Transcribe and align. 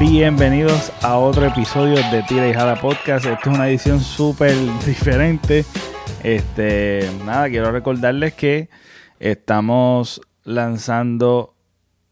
bienvenidos 0.00 0.92
a 1.00 1.16
otro 1.18 1.46
episodio 1.46 1.94
de 2.10 2.24
Tira 2.24 2.48
y 2.48 2.52
Jala 2.52 2.80
Podcast. 2.80 3.24
Esta 3.24 3.50
es 3.50 3.56
una 3.56 3.68
edición 3.68 4.00
súper 4.00 4.52
diferente. 4.84 5.64
Este, 6.24 7.08
nada, 7.24 7.48
quiero 7.48 7.70
recordarles 7.70 8.34
que 8.34 8.68
estamos 9.20 10.22
lanzando 10.42 11.54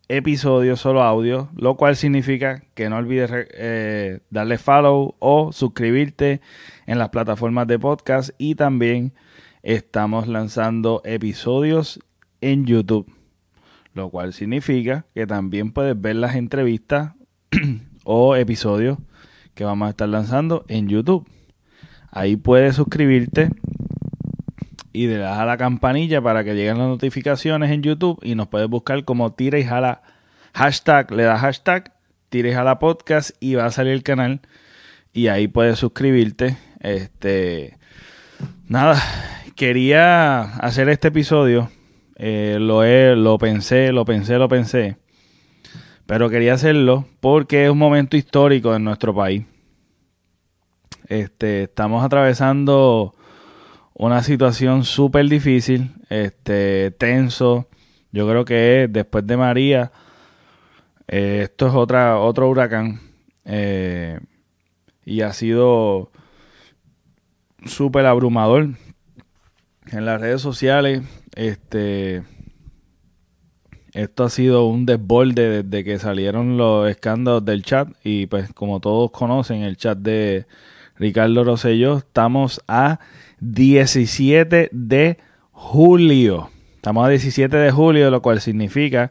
episodios 0.06 0.80
solo 0.80 1.02
audio, 1.02 1.48
lo 1.56 1.77
cual 1.77 1.97
significa 1.97 2.62
que 2.74 2.88
no 2.88 2.97
olvides 2.97 3.30
eh, 3.33 4.20
darle 4.30 4.59
follow 4.59 5.16
o 5.19 5.50
suscribirte 5.50 6.41
en 6.86 6.98
las 7.00 7.09
plataformas 7.09 7.66
de 7.66 7.80
podcast 7.80 8.30
y 8.38 8.55
también 8.55 9.14
estamos 9.64 10.28
lanzando 10.28 11.02
episodios 11.05 11.98
en 12.41 12.66
YouTube 12.66 13.12
lo 13.95 14.11
cual 14.11 14.33
significa 14.33 15.06
que 15.12 15.27
también 15.27 15.72
puedes 15.72 16.00
ver 16.00 16.14
las 16.14 16.36
entrevistas 16.36 17.17
o 18.05 18.37
episodios 18.37 18.98
que 19.55 19.65
vamos 19.65 19.87
a 19.87 19.91
estar 19.91 20.09
lanzando 20.09 20.65
en 20.69 20.89
YouTube. 20.89 21.29
Ahí 22.11 22.37
puedes 22.37 22.77
suscribirte 22.77 23.51
y 24.93 25.06
le 25.06 25.16
das 25.19 25.39
a 25.39 25.45
la 25.45 25.56
campanilla 25.56 26.22
para 26.22 26.45
que 26.45 26.55
lleguen 26.55 26.78
las 26.78 26.89
notificaciones 26.89 27.70
en 27.70 27.83
YouTube 27.83 28.19
y 28.22 28.34
nos 28.34 28.48
puedes 28.48 28.69
buscar 28.69 29.05
como 29.05 29.33
tira 29.33 29.59
y 29.59 29.64
jala 29.64 30.03
hashtag, 30.55 31.11
le 31.11 31.25
das 31.25 31.41
hashtag 31.41 31.92
tira 32.28 32.48
y 32.48 32.53
jala 32.53 32.78
podcast 32.78 33.31
y 33.41 33.55
va 33.55 33.67
a 33.67 33.70
salir 33.70 33.92
el 33.92 34.03
canal 34.03 34.41
y 35.12 35.28
ahí 35.28 35.48
puedes 35.48 35.78
suscribirte. 35.78 36.56
Este 36.81 37.77
nada, 38.69 39.03
quería 39.56 40.42
hacer 40.56 40.89
este 40.89 41.09
episodio 41.09 41.70
eh, 42.19 42.56
lo, 42.59 42.83
lo 43.15 43.39
pensé, 43.39 43.92
lo 43.92 44.05
pensé, 44.05 44.39
lo 44.39 44.48
pensé. 44.48 44.97
Pero 46.09 46.31
quería 46.31 46.55
hacerlo 46.55 47.05
porque 47.20 47.67
es 47.67 47.70
un 47.70 47.77
momento 47.77 48.17
histórico 48.17 48.75
en 48.75 48.83
nuestro 48.83 49.14
país. 49.14 49.45
Este, 51.06 51.65
estamos 51.65 52.03
atravesando 52.03 53.15
una 53.92 54.23
situación 54.23 54.84
súper 54.84 55.28
difícil, 55.28 55.92
este, 56.09 56.92
tenso. 56.92 57.69
Yo 58.11 58.27
creo 58.27 58.47
que 58.47 58.89
después 58.89 59.27
de 59.27 59.37
María, 59.37 59.92
eh, 61.09 61.41
esto 61.42 61.69
es 61.69 61.75
otra, 61.75 62.19
otro 62.19 62.48
huracán. 62.48 63.03
Eh, 63.45 64.19
y 65.05 65.20
ha 65.20 65.34
sido 65.34 66.11
súper 67.67 68.06
abrumador. 68.06 68.70
En 69.93 70.06
las 70.06 70.22
redes 70.22 70.41
sociales 70.41 71.03
este, 71.34 72.22
esto 73.92 74.25
ha 74.25 74.31
sido 74.31 74.67
un 74.67 74.86
desborde 74.86 75.62
desde 75.62 75.84
que 75.84 75.98
salieron 75.98 76.56
los 76.56 76.89
escándalos 76.89 77.44
del 77.44 77.62
chat 77.62 77.89
y 78.05 78.27
pues 78.27 78.53
como 78.53 78.81
todos 78.81 79.11
conocen 79.11 79.62
el 79.62 79.77
chat 79.77 79.98
de 79.98 80.47
Ricardo 80.97 81.44
Rosselló, 81.44 81.98
estamos 81.98 82.62
a 82.66 83.00
17 83.41 84.69
de 84.72 85.19
julio. 85.53 86.50
Estamos 86.77 87.06
a 87.06 87.09
17 87.09 87.56
de 87.56 87.70
julio, 87.70 88.11
lo 88.11 88.22
cual 88.22 88.41
significa 88.41 89.11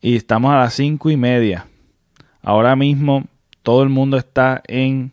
y 0.00 0.16
estamos 0.16 0.52
a 0.52 0.58
las 0.58 0.74
5 0.74 1.10
y 1.10 1.16
media. 1.16 1.66
Ahora 2.42 2.76
mismo 2.76 3.24
todo 3.62 3.82
el 3.82 3.88
mundo 3.88 4.16
está 4.18 4.62
en 4.66 5.12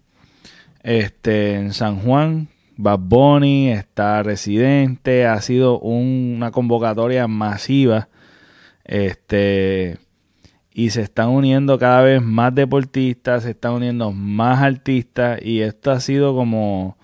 este 0.83 1.55
en 1.55 1.73
San 1.73 1.99
Juan 1.99 2.49
Bad 2.75 2.99
Bunny, 2.99 3.71
está 3.71 4.23
Residente, 4.23 5.25
ha 5.25 5.39
sido 5.41 5.79
una 5.79 6.51
convocatoria 6.51 7.27
masiva. 7.27 8.09
Este 8.83 9.97
y 10.73 10.89
se 10.89 11.01
están 11.01 11.29
uniendo 11.29 11.77
cada 11.77 12.01
vez 12.01 12.21
más 12.21 12.53
deportistas, 12.53 13.43
se 13.43 13.51
están 13.51 13.73
uniendo 13.73 14.11
más 14.11 14.63
artistas 14.63 15.39
y 15.41 15.61
esto 15.61 15.91
ha 15.91 15.99
sido 15.99 16.35
como 16.35 16.97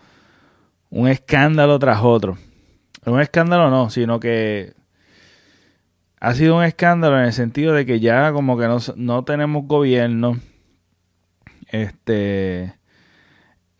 un 0.89 1.07
escándalo 1.07 1.77
tras 1.77 2.01
otro. 2.01 2.37
Un 3.05 3.21
escándalo 3.21 3.69
no, 3.69 3.89
sino 3.91 4.19
que 4.19 4.73
ha 6.19 6.33
sido 6.33 6.57
un 6.57 6.63
escándalo 6.63 7.19
en 7.19 7.25
el 7.25 7.33
sentido 7.33 7.73
de 7.73 7.85
que 7.85 7.99
ya 7.99 8.33
como 8.33 8.57
que 8.57 8.67
no, 8.67 8.77
no 8.95 9.23
tenemos 9.23 9.65
gobierno. 9.67 10.39
Este 11.67 12.78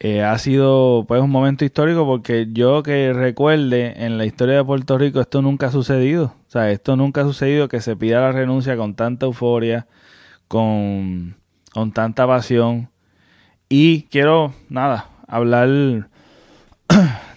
eh, 0.02 0.24
ha 0.24 0.38
sido 0.38 1.04
pues 1.08 1.22
un 1.22 1.30
momento 1.30 1.66
histórico 1.66 2.06
porque 2.06 2.48
yo 2.54 2.84
que 2.84 3.12
recuerde 3.12 4.06
en 4.06 4.18
la 4.18 4.26
historia 4.26 4.56
de 4.56 4.64
Puerto 4.64 4.98
Rico 4.98 5.20
esto 5.20 5.42
nunca 5.42 5.68
ha 5.68 5.72
sucedido. 5.72 6.36
O 6.48 6.52
sea, 6.52 6.72
esto 6.72 6.96
nunca 6.96 7.22
ha 7.22 7.26
sucedido 7.26 7.68
que 7.68 7.82
se 7.82 7.98
pida 7.98 8.22
la 8.22 8.32
renuncia 8.32 8.78
con 8.78 8.96
tanta 8.96 9.26
euforia, 9.26 9.88
con, 10.48 11.36
con 11.74 11.92
tanta 11.92 12.26
pasión. 12.26 12.90
Y 13.68 14.04
quiero, 14.04 14.54
nada, 14.70 15.10
hablar 15.28 15.68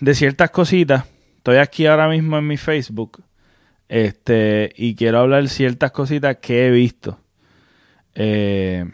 de 0.00 0.14
ciertas 0.14 0.50
cositas. 0.50 1.04
Estoy 1.38 1.56
aquí 1.56 1.86
ahora 1.86 2.08
mismo 2.08 2.38
en 2.38 2.46
mi 2.46 2.56
Facebook. 2.56 3.24
Este, 3.88 4.72
y 4.76 4.94
quiero 4.94 5.18
hablar 5.18 5.48
ciertas 5.48 5.90
cositas 5.90 6.36
que 6.36 6.66
he 6.66 6.70
visto. 6.70 7.18
Eh, 8.14 8.88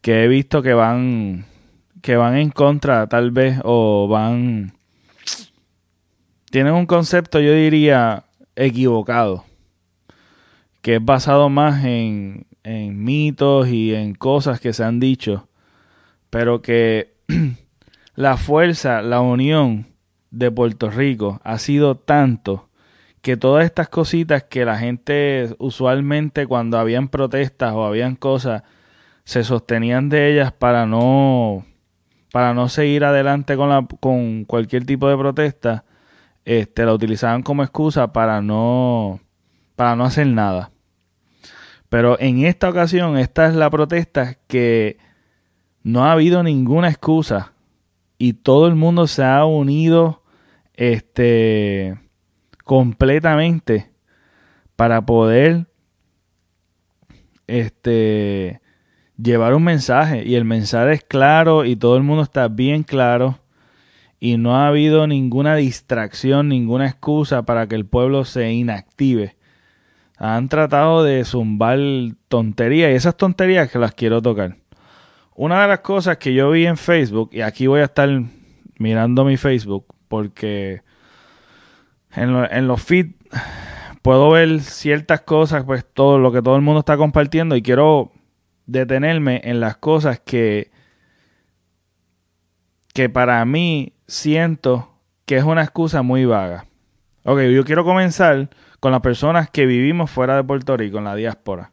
que 0.00 0.24
he 0.24 0.28
visto 0.28 0.62
que 0.62 0.74
van 0.74 1.44
que 2.06 2.16
van 2.16 2.36
en 2.36 2.50
contra 2.50 3.08
tal 3.08 3.32
vez 3.32 3.58
o 3.64 4.06
van... 4.06 4.74
Tienen 6.52 6.74
un 6.74 6.86
concepto 6.86 7.40
yo 7.40 7.52
diría 7.52 8.26
equivocado, 8.54 9.44
que 10.82 10.94
es 10.94 11.04
basado 11.04 11.48
más 11.48 11.84
en, 11.84 12.46
en 12.62 13.02
mitos 13.02 13.66
y 13.66 13.92
en 13.92 14.14
cosas 14.14 14.60
que 14.60 14.72
se 14.72 14.84
han 14.84 15.00
dicho, 15.00 15.48
pero 16.30 16.62
que 16.62 17.16
la 18.14 18.36
fuerza, 18.36 19.02
la 19.02 19.20
unión 19.20 19.86
de 20.30 20.52
Puerto 20.52 20.90
Rico 20.90 21.40
ha 21.42 21.58
sido 21.58 21.96
tanto 21.96 22.68
que 23.20 23.36
todas 23.36 23.64
estas 23.64 23.88
cositas 23.88 24.44
que 24.44 24.64
la 24.64 24.78
gente 24.78 25.56
usualmente 25.58 26.46
cuando 26.46 26.78
habían 26.78 27.08
protestas 27.08 27.72
o 27.72 27.84
habían 27.84 28.14
cosas 28.14 28.62
se 29.24 29.42
sostenían 29.42 30.08
de 30.08 30.30
ellas 30.32 30.52
para 30.52 30.86
no 30.86 31.64
para 32.36 32.52
no 32.52 32.68
seguir 32.68 33.02
adelante 33.02 33.56
con, 33.56 33.70
la, 33.70 33.88
con 33.98 34.44
cualquier 34.44 34.84
tipo 34.84 35.08
de 35.08 35.16
protesta, 35.16 35.86
este, 36.44 36.84
la 36.84 36.92
utilizaban 36.92 37.42
como 37.42 37.62
excusa 37.62 38.12
para 38.12 38.42
no, 38.42 39.20
para 39.74 39.96
no 39.96 40.04
hacer 40.04 40.26
nada. 40.26 40.70
Pero 41.88 42.20
en 42.20 42.44
esta 42.44 42.68
ocasión, 42.68 43.16
esta 43.16 43.46
es 43.46 43.54
la 43.54 43.70
protesta 43.70 44.36
que 44.48 44.98
no 45.82 46.04
ha 46.04 46.12
habido 46.12 46.42
ninguna 46.42 46.90
excusa 46.90 47.54
y 48.18 48.34
todo 48.34 48.66
el 48.66 48.74
mundo 48.74 49.06
se 49.06 49.24
ha 49.24 49.46
unido 49.46 50.22
este 50.74 51.98
completamente 52.64 53.90
para 54.76 55.06
poder 55.06 55.68
este 57.46 58.60
llevar 59.20 59.54
un 59.54 59.64
mensaje 59.64 60.24
y 60.24 60.34
el 60.34 60.44
mensaje 60.44 60.92
es 60.92 61.04
claro 61.04 61.64
y 61.64 61.76
todo 61.76 61.96
el 61.96 62.02
mundo 62.02 62.22
está 62.22 62.48
bien 62.48 62.82
claro 62.82 63.38
y 64.18 64.36
no 64.36 64.56
ha 64.56 64.68
habido 64.68 65.06
ninguna 65.06 65.56
distracción, 65.56 66.48
ninguna 66.48 66.86
excusa 66.86 67.44
para 67.44 67.66
que 67.66 67.74
el 67.74 67.86
pueblo 67.86 68.24
se 68.24 68.52
inactive. 68.52 69.36
Han 70.18 70.48
tratado 70.48 71.04
de 71.04 71.24
zumbar 71.24 71.78
tonterías 72.28 72.90
y 72.90 72.94
esas 72.94 73.16
tonterías 73.16 73.70
que 73.70 73.78
las 73.78 73.92
quiero 73.92 74.22
tocar. 74.22 74.56
Una 75.34 75.60
de 75.60 75.68
las 75.68 75.80
cosas 75.80 76.16
que 76.16 76.32
yo 76.32 76.50
vi 76.50 76.66
en 76.66 76.78
Facebook, 76.78 77.28
y 77.32 77.42
aquí 77.42 77.66
voy 77.66 77.80
a 77.80 77.84
estar 77.84 78.08
mirando 78.78 79.24
mi 79.24 79.36
Facebook, 79.36 79.84
porque 80.08 80.80
en, 82.14 82.34
en 82.50 82.66
los 82.66 82.82
feeds 82.82 83.14
puedo 84.00 84.30
ver 84.30 84.60
ciertas 84.62 85.20
cosas, 85.20 85.64
pues 85.64 85.84
todo 85.84 86.18
lo 86.18 86.32
que 86.32 86.40
todo 86.40 86.56
el 86.56 86.62
mundo 86.62 86.80
está 86.80 86.96
compartiendo 86.96 87.54
y 87.54 87.60
quiero 87.60 88.12
detenerme 88.66 89.40
en 89.44 89.60
las 89.60 89.76
cosas 89.76 90.20
que, 90.20 90.70
que 92.92 93.08
para 93.08 93.44
mí 93.44 93.94
siento 94.06 94.92
que 95.24 95.36
es 95.36 95.44
una 95.44 95.62
excusa 95.62 96.02
muy 96.02 96.24
vaga. 96.24 96.66
Ok, 97.24 97.40
yo 97.42 97.64
quiero 97.64 97.84
comenzar 97.84 98.48
con 98.80 98.92
las 98.92 99.00
personas 99.00 99.50
que 99.50 99.66
vivimos 99.66 100.10
fuera 100.10 100.36
de 100.36 100.44
Puerto 100.44 100.76
Rico, 100.76 100.98
en 100.98 101.04
la 101.04 101.16
diáspora. 101.16 101.72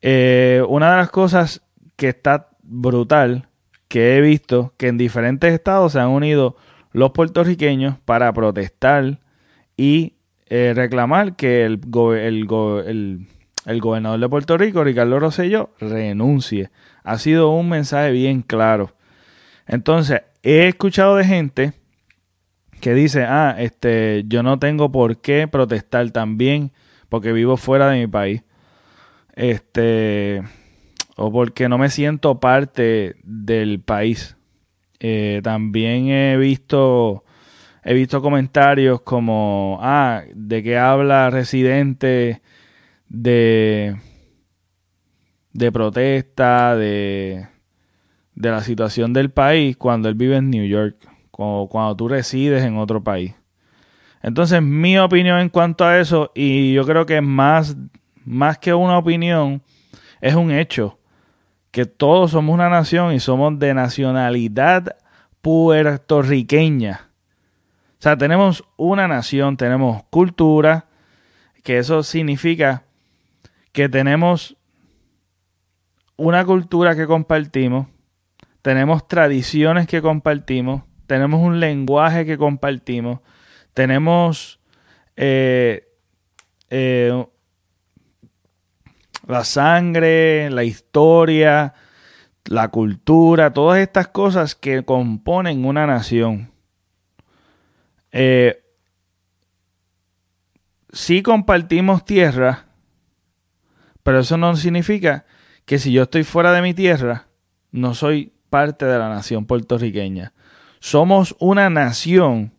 Eh, 0.00 0.62
una 0.68 0.90
de 0.90 0.96
las 0.98 1.10
cosas 1.10 1.62
que 1.96 2.08
está 2.08 2.50
brutal 2.62 3.48
que 3.88 4.16
he 4.16 4.20
visto 4.20 4.74
que 4.76 4.88
en 4.88 4.98
diferentes 4.98 5.52
estados 5.52 5.92
se 5.92 6.00
han 6.00 6.08
unido 6.08 6.56
los 6.92 7.12
puertorriqueños 7.12 7.98
para 8.04 8.32
protestar 8.32 9.20
y 9.76 10.14
eh, 10.46 10.72
reclamar 10.74 11.36
que 11.36 11.64
el, 11.64 11.80
el, 11.94 12.46
el 12.86 13.26
el 13.68 13.80
gobernador 13.80 14.18
de 14.18 14.28
Puerto 14.30 14.56
Rico, 14.56 14.82
Ricardo 14.82 15.20
Rosselló, 15.20 15.70
renuncie. 15.78 16.70
Ha 17.04 17.18
sido 17.18 17.50
un 17.50 17.68
mensaje 17.68 18.10
bien 18.12 18.40
claro. 18.40 18.94
Entonces, 19.66 20.22
he 20.42 20.68
escuchado 20.68 21.16
de 21.16 21.24
gente 21.24 21.72
que 22.80 22.94
dice, 22.94 23.24
ah, 23.24 23.54
este, 23.58 24.24
yo 24.26 24.42
no 24.42 24.58
tengo 24.58 24.90
por 24.90 25.20
qué 25.20 25.48
protestar 25.48 26.10
también 26.12 26.72
porque 27.10 27.32
vivo 27.32 27.58
fuera 27.58 27.90
de 27.90 27.98
mi 28.00 28.06
país. 28.06 28.42
Este, 29.34 30.42
o 31.16 31.30
porque 31.30 31.68
no 31.68 31.76
me 31.76 31.90
siento 31.90 32.40
parte 32.40 33.16
del 33.22 33.80
país. 33.80 34.36
Eh, 34.98 35.40
también 35.44 36.08
he 36.08 36.36
visto 36.38 37.22
he 37.84 37.94
visto 37.94 38.20
comentarios 38.20 39.00
como 39.02 39.78
ah 39.80 40.22
de 40.34 40.62
qué 40.64 40.76
habla 40.76 41.30
residente 41.30 42.42
de 43.08 43.96
de 45.52 45.72
protesta 45.72 46.76
de 46.76 47.48
de 48.34 48.50
la 48.50 48.62
situación 48.62 49.12
del 49.12 49.30
país 49.30 49.76
cuando 49.76 50.08
él 50.08 50.14
vive 50.14 50.36
en 50.36 50.50
New 50.50 50.66
York 50.66 50.96
cuando, 51.30 51.68
cuando 51.68 51.96
tú 51.96 52.08
resides 52.08 52.62
en 52.62 52.76
otro 52.76 53.02
país 53.02 53.34
entonces 54.22 54.62
mi 54.62 54.98
opinión 54.98 55.40
en 55.40 55.48
cuanto 55.48 55.84
a 55.84 55.98
eso 55.98 56.30
y 56.34 56.72
yo 56.72 56.84
creo 56.84 57.06
que 57.06 57.20
más 57.20 57.76
más 58.24 58.58
que 58.58 58.74
una 58.74 58.98
opinión 58.98 59.62
es 60.20 60.34
un 60.34 60.50
hecho 60.50 60.98
que 61.70 61.86
todos 61.86 62.32
somos 62.32 62.54
una 62.54 62.68
nación 62.68 63.12
y 63.12 63.20
somos 63.20 63.58
de 63.58 63.74
nacionalidad 63.74 64.96
puertorriqueña. 65.40 67.10
O 67.92 68.02
sea, 68.02 68.16
tenemos 68.16 68.64
una 68.76 69.08
nación, 69.08 69.56
tenemos 69.56 70.02
cultura, 70.10 70.86
que 71.62 71.78
eso 71.78 72.02
significa 72.02 72.84
que 73.78 73.88
tenemos 73.88 74.56
una 76.16 76.44
cultura 76.44 76.96
que 76.96 77.06
compartimos, 77.06 77.86
tenemos 78.60 79.06
tradiciones 79.06 79.86
que 79.86 80.02
compartimos, 80.02 80.82
tenemos 81.06 81.40
un 81.40 81.60
lenguaje 81.60 82.26
que 82.26 82.36
compartimos, 82.36 83.20
tenemos 83.74 84.58
eh, 85.14 85.86
eh, 86.70 87.24
la 89.28 89.44
sangre, 89.44 90.50
la 90.50 90.64
historia, 90.64 91.72
la 92.46 92.70
cultura, 92.70 93.52
todas 93.52 93.78
estas 93.78 94.08
cosas 94.08 94.56
que 94.56 94.84
componen 94.84 95.64
una 95.64 95.86
nación. 95.86 96.50
Eh, 98.10 98.60
sí 100.90 101.22
compartimos 101.22 102.04
tierra, 102.04 102.67
pero 104.08 104.20
eso 104.20 104.38
no 104.38 104.56
significa 104.56 105.26
que 105.66 105.78
si 105.78 105.92
yo 105.92 106.04
estoy 106.04 106.24
fuera 106.24 106.52
de 106.52 106.62
mi 106.62 106.72
tierra, 106.72 107.26
no 107.72 107.92
soy 107.92 108.32
parte 108.48 108.86
de 108.86 108.98
la 108.98 109.10
nación 109.10 109.44
puertorriqueña. 109.44 110.32
Somos 110.80 111.36
una 111.40 111.68
nación 111.68 112.54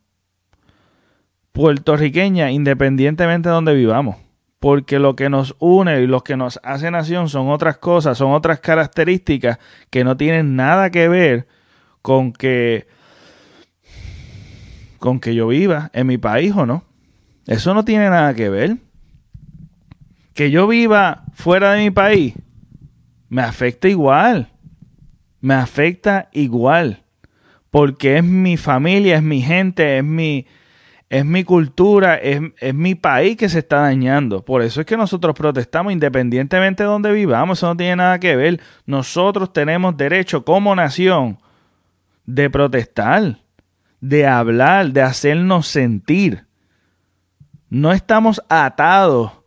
puertorriqueña 1.51 2.51
independientemente 2.51 3.49
de 3.49 3.55
donde 3.55 3.73
vivamos 3.73 4.17
porque 4.59 4.99
lo 4.99 5.15
que 5.15 5.31
nos 5.31 5.55
une 5.57 5.99
y 6.03 6.05
lo 6.05 6.23
que 6.23 6.37
nos 6.37 6.59
hace 6.61 6.91
nación 6.91 7.29
son 7.29 7.49
otras 7.49 7.79
cosas, 7.79 8.19
son 8.19 8.31
otras 8.33 8.59
características 8.59 9.57
que 9.89 10.03
no 10.03 10.17
tienen 10.17 10.55
nada 10.55 10.91
que 10.91 11.07
ver 11.07 11.47
con 12.03 12.31
que 12.31 12.85
con 14.99 15.19
que 15.19 15.33
yo 15.33 15.47
viva 15.47 15.89
en 15.93 16.05
mi 16.05 16.19
país 16.19 16.53
o 16.55 16.67
no. 16.67 16.83
Eso 17.47 17.73
no 17.73 17.83
tiene 17.83 18.07
nada 18.11 18.35
que 18.35 18.49
ver. 18.49 18.77
Que 20.35 20.51
yo 20.51 20.67
viva 20.67 21.23
fuera 21.39 21.71
de 21.71 21.83
mi 21.83 21.91
país 21.91 22.35
me 23.29 23.43
afecta 23.43 23.87
igual. 23.87 24.49
Me 25.39 25.53
afecta 25.53 26.29
igual. 26.33 27.03
Porque 27.71 28.17
es 28.17 28.23
mi 28.23 28.57
familia, 28.57 29.17
es 29.17 29.23
mi 29.23 29.41
gente, 29.41 29.99
es 29.99 30.03
mi, 30.03 30.47
es 31.07 31.23
mi 31.23 31.43
cultura, 31.43 32.15
es, 32.15 32.41
mi 32.73 32.95
país 32.95 33.37
que 33.37 33.47
se 33.47 33.59
está 33.59 33.81
dañando. 33.81 34.43
Por 34.43 34.63
eso 34.63 34.81
es 34.81 34.87
que 34.87 34.97
nosotros 34.97 35.35
protestamos 35.35 35.93
independientemente 35.93 36.83
de 36.83 36.89
donde 36.89 37.13
vivamos, 37.13 37.59
eso 37.59 37.67
no 37.67 37.77
tiene 37.77 37.95
nada 37.95 38.19
que 38.19 38.35
ver. 38.35 38.59
Nosotros 38.85 39.53
tenemos 39.53 39.95
derecho 39.95 40.43
como 40.43 40.75
nación 40.75 41.39
de 42.25 42.49
protestar, 42.49 43.37
de 44.01 44.25
hablar, 44.27 44.91
de 44.91 45.03
hacernos 45.03 45.67
sentir. 45.67 46.47
No 47.69 47.91
estamos 47.91 48.41
atados 48.49 49.38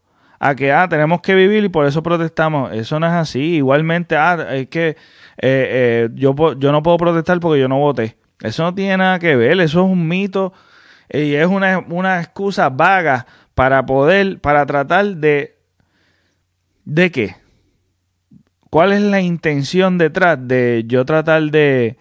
a 0.45 0.57
que 0.57 0.73
ah, 0.73 0.89
tenemos 0.89 1.21
que 1.21 1.37
vivir 1.37 1.63
y 1.63 1.69
por 1.69 1.87
eso 1.87 2.03
protestamos. 2.03 2.73
Eso 2.73 2.99
no 2.99 3.07
es 3.07 3.13
así. 3.13 3.39
Igualmente, 3.39 4.17
ah, 4.17 4.49
es 4.51 4.67
que 4.67 4.89
eh, 4.89 4.97
eh, 5.39 6.09
yo, 6.15 6.35
yo 6.59 6.73
no 6.73 6.83
puedo 6.83 6.97
protestar 6.97 7.39
porque 7.39 7.61
yo 7.61 7.69
no 7.69 7.79
voté. 7.79 8.17
Eso 8.41 8.65
no 8.65 8.75
tiene 8.75 8.97
nada 8.97 9.21
que 9.21 9.37
ver, 9.37 9.61
eso 9.61 9.85
es 9.85 9.91
un 9.91 10.09
mito 10.09 10.53
y 11.09 11.35
es 11.35 11.47
una, 11.47 12.21
excusa 12.21 12.71
vaga 12.71 13.25
para 13.55 13.87
poder, 13.87 14.41
para 14.41 14.67
tratar 14.67 15.07
de, 15.17 15.59
¿de 16.85 17.13
qué? 17.13 17.37
¿Cuál 18.69 18.93
es 18.93 19.01
la 19.01 19.21
intención 19.21 19.97
detrás 19.97 20.39
de 20.41 20.83
yo 20.89 21.05
tratar 21.05 21.43
de, 21.53 21.99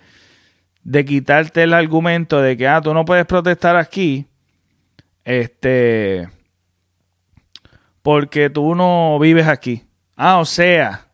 de 0.84 1.06
quitarte 1.06 1.62
el 1.62 1.74
argumento 1.74 2.42
de 2.42 2.58
que, 2.58 2.68
ah, 2.68 2.82
tú 2.82 2.92
no 2.96 3.06
puedes 3.06 3.28
protestar 3.28 3.76
aquí, 3.76 4.26
este, 5.26 6.28
porque 8.02 8.50
tú 8.50 8.76
no 8.76 9.18
vives 9.20 9.48
aquí? 9.48 9.84
Ah, 10.16 10.40
o 10.40 10.46
sea, 10.46 11.08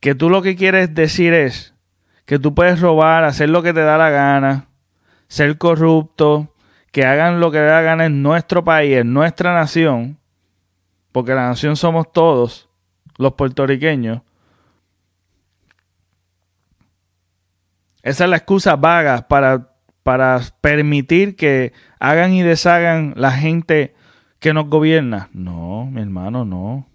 que 0.00 0.14
tú 0.14 0.30
lo 0.30 0.42
que 0.42 0.56
quieres 0.56 0.94
decir 0.94 1.34
es 1.34 1.74
que 2.24 2.38
tú 2.38 2.54
puedes 2.54 2.80
robar, 2.80 3.24
hacer 3.24 3.50
lo 3.50 3.62
que 3.62 3.72
te 3.72 3.80
da 3.80 3.98
la 3.98 4.10
gana, 4.10 4.68
ser 5.28 5.58
corrupto, 5.58 6.54
que 6.92 7.04
hagan 7.04 7.40
lo 7.40 7.50
que 7.50 7.58
le 7.58 7.66
gana 7.66 8.06
en 8.06 8.22
nuestro 8.22 8.64
país, 8.64 8.98
en 8.98 9.12
nuestra 9.12 9.54
nación, 9.54 10.18
porque 11.12 11.34
la 11.34 11.48
nación 11.48 11.76
somos 11.76 12.12
todos, 12.12 12.68
los 13.16 13.34
puertorriqueños. 13.34 14.22
Esa 18.02 18.24
es 18.24 18.30
la 18.30 18.36
excusa 18.36 18.76
vaga 18.76 19.28
para, 19.28 19.74
para 20.02 20.40
permitir 20.60 21.36
que 21.36 21.72
hagan 21.98 22.32
y 22.32 22.42
deshagan 22.42 23.12
la 23.16 23.32
gente 23.32 23.94
que 24.40 24.52
nos 24.52 24.66
gobierna. 24.68 25.28
No, 25.32 25.86
mi 25.86 26.00
hermano, 26.00 26.44
no. 26.44 26.86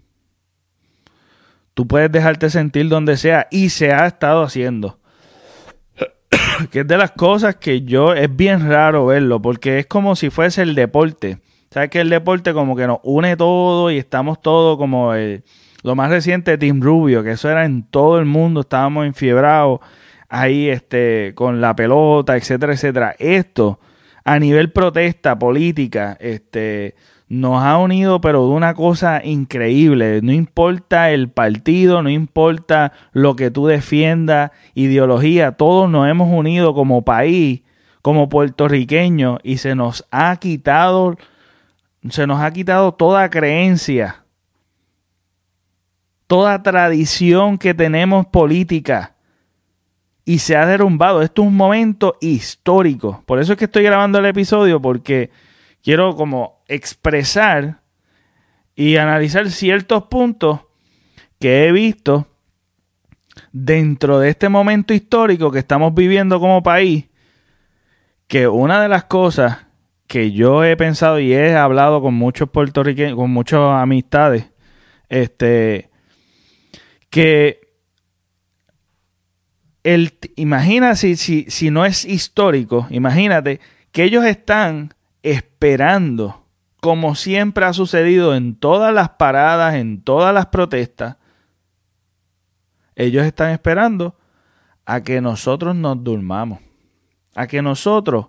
Tú 1.72 1.86
puedes 1.86 2.10
dejarte 2.10 2.50
sentir 2.50 2.88
donde 2.88 3.16
sea 3.16 3.48
y 3.50 3.70
se 3.70 3.92
ha 3.92 4.06
estado 4.06 4.42
haciendo. 4.42 4.98
que 6.70 6.80
es 6.80 6.86
de 6.86 6.96
las 6.96 7.12
cosas 7.12 7.56
que 7.56 7.82
yo 7.82 8.14
es 8.14 8.34
bien 8.34 8.68
raro 8.68 9.06
verlo, 9.06 9.40
porque 9.40 9.78
es 9.78 9.86
como 9.86 10.16
si 10.16 10.30
fuese 10.30 10.62
el 10.62 10.74
deporte. 10.74 11.38
¿Sabes 11.70 11.90
que 11.90 12.00
el 12.00 12.10
deporte 12.10 12.52
como 12.52 12.76
que 12.76 12.86
nos 12.86 12.98
une 13.02 13.36
todo 13.36 13.90
y 13.90 13.98
estamos 13.98 14.40
todos 14.40 14.78
como 14.78 15.12
lo 15.82 15.94
más 15.94 16.10
reciente 16.10 16.52
de 16.52 16.58
Team 16.58 16.80
Rubio, 16.80 17.22
que 17.22 17.32
eso 17.32 17.50
era 17.50 17.64
en 17.64 17.82
todo 17.82 18.18
el 18.18 18.24
mundo, 18.24 18.62
estábamos 18.62 19.06
enfiebrados 19.06 19.80
ahí 20.28 20.68
este 20.68 21.32
con 21.34 21.60
la 21.60 21.76
pelota, 21.76 22.36
etcétera, 22.36 22.72
etcétera. 22.72 23.14
Esto 23.18 23.78
a 24.24 24.38
nivel 24.38 24.72
protesta 24.72 25.38
política, 25.38 26.16
este 26.18 26.94
nos 27.28 27.62
ha 27.62 27.78
unido, 27.78 28.20
pero 28.20 28.46
de 28.46 28.52
una 28.52 28.74
cosa 28.74 29.20
increíble. 29.24 30.20
No 30.22 30.32
importa 30.32 31.10
el 31.10 31.28
partido, 31.28 32.02
no 32.02 32.10
importa 32.10 32.92
lo 33.12 33.34
que 33.34 33.50
tú 33.50 33.66
defiendas, 33.66 34.52
ideología, 34.74 35.52
todos 35.52 35.90
nos 35.90 36.08
hemos 36.08 36.32
unido 36.32 36.74
como 36.74 37.02
país, 37.02 37.62
como 38.02 38.28
puertorriqueños, 38.28 39.38
y 39.42 39.56
se 39.56 39.74
nos 39.74 40.06
ha 40.12 40.36
quitado, 40.36 41.16
se 42.08 42.26
nos 42.26 42.40
ha 42.40 42.52
quitado 42.52 42.94
toda 42.94 43.28
creencia, 43.28 44.24
toda 46.28 46.62
tradición 46.62 47.58
que 47.58 47.74
tenemos 47.74 48.26
política. 48.26 49.12
Y 50.28 50.40
se 50.40 50.56
ha 50.56 50.66
derrumbado. 50.66 51.22
Esto 51.22 51.42
es 51.42 51.48
un 51.48 51.56
momento 51.56 52.16
histórico. 52.20 53.22
Por 53.26 53.38
eso 53.38 53.52
es 53.52 53.58
que 53.60 53.66
estoy 53.66 53.84
grabando 53.84 54.18
el 54.18 54.26
episodio, 54.26 54.82
porque 54.82 55.30
quiero 55.86 56.16
como 56.16 56.64
expresar 56.66 57.80
y 58.74 58.96
analizar 58.96 59.48
ciertos 59.52 60.02
puntos 60.08 60.62
que 61.38 61.64
he 61.64 61.70
visto 61.70 62.26
dentro 63.52 64.18
de 64.18 64.30
este 64.30 64.48
momento 64.48 64.92
histórico 64.92 65.52
que 65.52 65.60
estamos 65.60 65.94
viviendo 65.94 66.40
como 66.40 66.64
país, 66.64 67.04
que 68.26 68.48
una 68.48 68.82
de 68.82 68.88
las 68.88 69.04
cosas 69.04 69.58
que 70.08 70.32
yo 70.32 70.64
he 70.64 70.76
pensado 70.76 71.20
y 71.20 71.32
he 71.32 71.54
hablado 71.54 72.02
con 72.02 72.14
muchos 72.14 72.50
puertorriqueños, 72.50 73.14
con 73.14 73.30
muchas 73.30 73.60
amistades, 73.60 74.50
este, 75.08 75.88
que 77.10 77.60
el, 79.84 80.18
imagina 80.34 80.96
si, 80.96 81.14
si, 81.14 81.44
si 81.48 81.70
no 81.70 81.86
es 81.86 82.04
histórico, 82.04 82.88
imagínate 82.90 83.60
que 83.92 84.02
ellos 84.02 84.24
están 84.24 84.95
esperando, 85.32 86.46
como 86.80 87.16
siempre 87.16 87.64
ha 87.64 87.72
sucedido 87.72 88.36
en 88.36 88.54
todas 88.54 88.94
las 88.94 89.10
paradas, 89.10 89.74
en 89.74 90.00
todas 90.00 90.32
las 90.32 90.46
protestas, 90.46 91.16
ellos 92.94 93.24
están 93.24 93.50
esperando 93.50 94.16
a 94.84 95.02
que 95.02 95.20
nosotros 95.20 95.74
nos 95.74 96.02
durmamos, 96.02 96.60
a 97.34 97.48
que 97.48 97.60
nosotros 97.60 98.28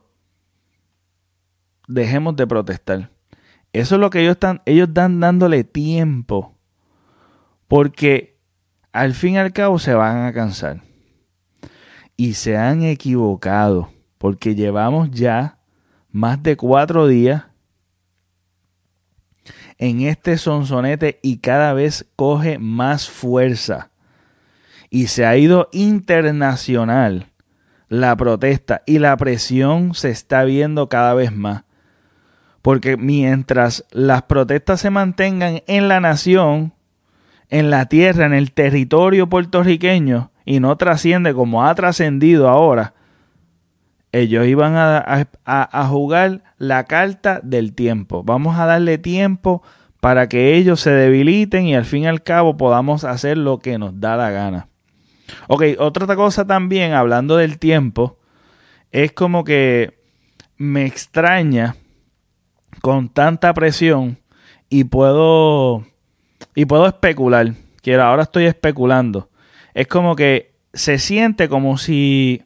dejemos 1.87 2.35
de 2.35 2.47
protestar. 2.47 3.11
Eso 3.73 3.95
es 3.95 4.01
lo 4.01 4.09
que 4.09 4.21
ellos 4.21 4.31
están, 4.31 4.63
ellos 4.65 4.89
dándole 4.91 5.63
tiempo, 5.63 6.57
porque 7.67 8.39
al 8.91 9.13
fin 9.13 9.35
y 9.35 9.37
al 9.37 9.53
cabo 9.53 9.77
se 9.77 9.93
van 9.93 10.25
a 10.25 10.33
cansar. 10.33 10.81
Y 12.15 12.33
se 12.33 12.57
han 12.57 12.81
equivocado, 12.81 13.91
porque 14.17 14.55
llevamos 14.55 15.11
ya 15.11 15.56
más 16.17 16.41
de 16.41 16.57
cuatro 16.57 17.05
días 17.05 17.43
en 19.77 20.01
este 20.01 20.39
sonsonete 20.39 21.19
y 21.21 21.37
cada 21.37 21.73
vez 21.73 22.07
coge 22.15 22.57
más 22.57 23.07
fuerza. 23.07 23.91
Y 24.89 25.07
se 25.07 25.27
ha 25.27 25.37
ido 25.37 25.69
internacional 25.71 27.27
la 27.87 28.15
protesta 28.15 28.81
y 28.87 28.97
la 28.97 29.15
presión 29.15 29.93
se 29.93 30.09
está 30.09 30.43
viendo 30.43 30.89
cada 30.89 31.13
vez 31.13 31.31
más. 31.31 31.65
Porque 32.63 32.97
mientras 32.97 33.85
las 33.91 34.23
protestas 34.23 34.81
se 34.81 34.89
mantengan 34.89 35.61
en 35.67 35.87
la 35.87 35.99
nación, 35.99 36.73
en 37.49 37.69
la 37.69 37.85
tierra, 37.85 38.25
en 38.25 38.33
el 38.33 38.53
territorio 38.53 39.29
puertorriqueño, 39.29 40.31
y 40.45 40.61
no 40.61 40.75
trasciende 40.77 41.35
como 41.35 41.63
ha 41.63 41.75
trascendido 41.75 42.49
ahora, 42.49 42.95
ellos 44.19 44.45
iban 44.47 44.73
a, 44.75 45.87
jugar 45.87 46.43
la 46.57 46.85
carta 46.85 47.39
del 47.43 47.73
tiempo. 47.73 48.23
Vamos 48.23 48.57
a 48.57 48.65
darle 48.65 48.97
tiempo 48.97 49.63
para 49.99 50.29
que 50.29 50.55
ellos 50.55 50.79
se 50.79 50.91
debiliten 50.91 51.65
y 51.65 51.75
al 51.75 51.85
fin 51.85 52.03
y 52.03 52.07
al 52.07 52.23
cabo 52.23 52.57
podamos 52.57 53.03
hacer 53.03 53.37
lo 53.37 53.59
que 53.59 53.77
nos 53.77 53.99
da 53.99 54.15
la 54.15 54.31
gana. 54.31 54.67
Ok, 55.47 55.63
otra 55.79 56.15
cosa 56.15 56.45
también, 56.45 56.93
hablando 56.93 57.37
del 57.37 57.59
tiempo, 57.59 58.17
es 58.91 59.11
como 59.11 59.43
que 59.43 59.99
me 60.57 60.85
extraña 60.85 61.75
con 62.81 63.09
tanta 63.09 63.53
presión 63.53 64.17
y 64.69 64.85
puedo 64.85 65.85
y 66.55 66.65
puedo 66.65 66.87
especular. 66.87 67.53
Quiero, 67.81 68.03
ahora 68.03 68.23
estoy 68.23 68.45
especulando. 68.45 69.29
Es 69.73 69.87
como 69.87 70.15
que 70.15 70.55
se 70.73 70.99
siente 70.99 71.49
como 71.49 71.77
si 71.77 72.43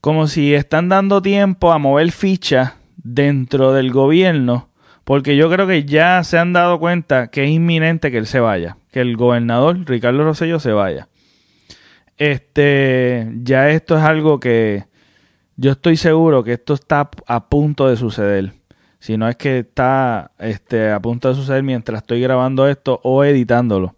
como 0.00 0.26
si 0.26 0.54
están 0.54 0.88
dando 0.88 1.20
tiempo 1.22 1.72
a 1.72 1.78
mover 1.78 2.12
fichas 2.12 2.74
dentro 2.96 3.72
del 3.72 3.92
gobierno, 3.92 4.68
porque 5.04 5.36
yo 5.36 5.50
creo 5.50 5.66
que 5.66 5.84
ya 5.84 6.22
se 6.24 6.38
han 6.38 6.52
dado 6.52 6.78
cuenta 6.78 7.28
que 7.28 7.44
es 7.44 7.50
inminente 7.50 8.10
que 8.10 8.18
él 8.18 8.26
se 8.26 8.40
vaya, 8.40 8.76
que 8.92 9.00
el 9.00 9.16
gobernador 9.16 9.78
Ricardo 9.86 10.24
Rosello 10.24 10.60
se 10.60 10.72
vaya. 10.72 11.08
Este, 12.16 13.30
ya 13.42 13.70
esto 13.70 13.96
es 13.96 14.04
algo 14.04 14.40
que 14.40 14.84
yo 15.56 15.72
estoy 15.72 15.96
seguro 15.96 16.42
que 16.42 16.54
esto 16.54 16.74
está 16.74 17.10
a 17.26 17.48
punto 17.48 17.88
de 17.88 17.96
suceder. 17.96 18.52
Si 18.98 19.16
no 19.16 19.28
es 19.28 19.36
que 19.36 19.60
está 19.60 20.32
este, 20.38 20.90
a 20.90 21.00
punto 21.00 21.28
de 21.28 21.34
suceder 21.34 21.62
mientras 21.62 22.02
estoy 22.02 22.20
grabando 22.20 22.68
esto 22.68 23.00
o 23.02 23.24
editándolo. 23.24 23.96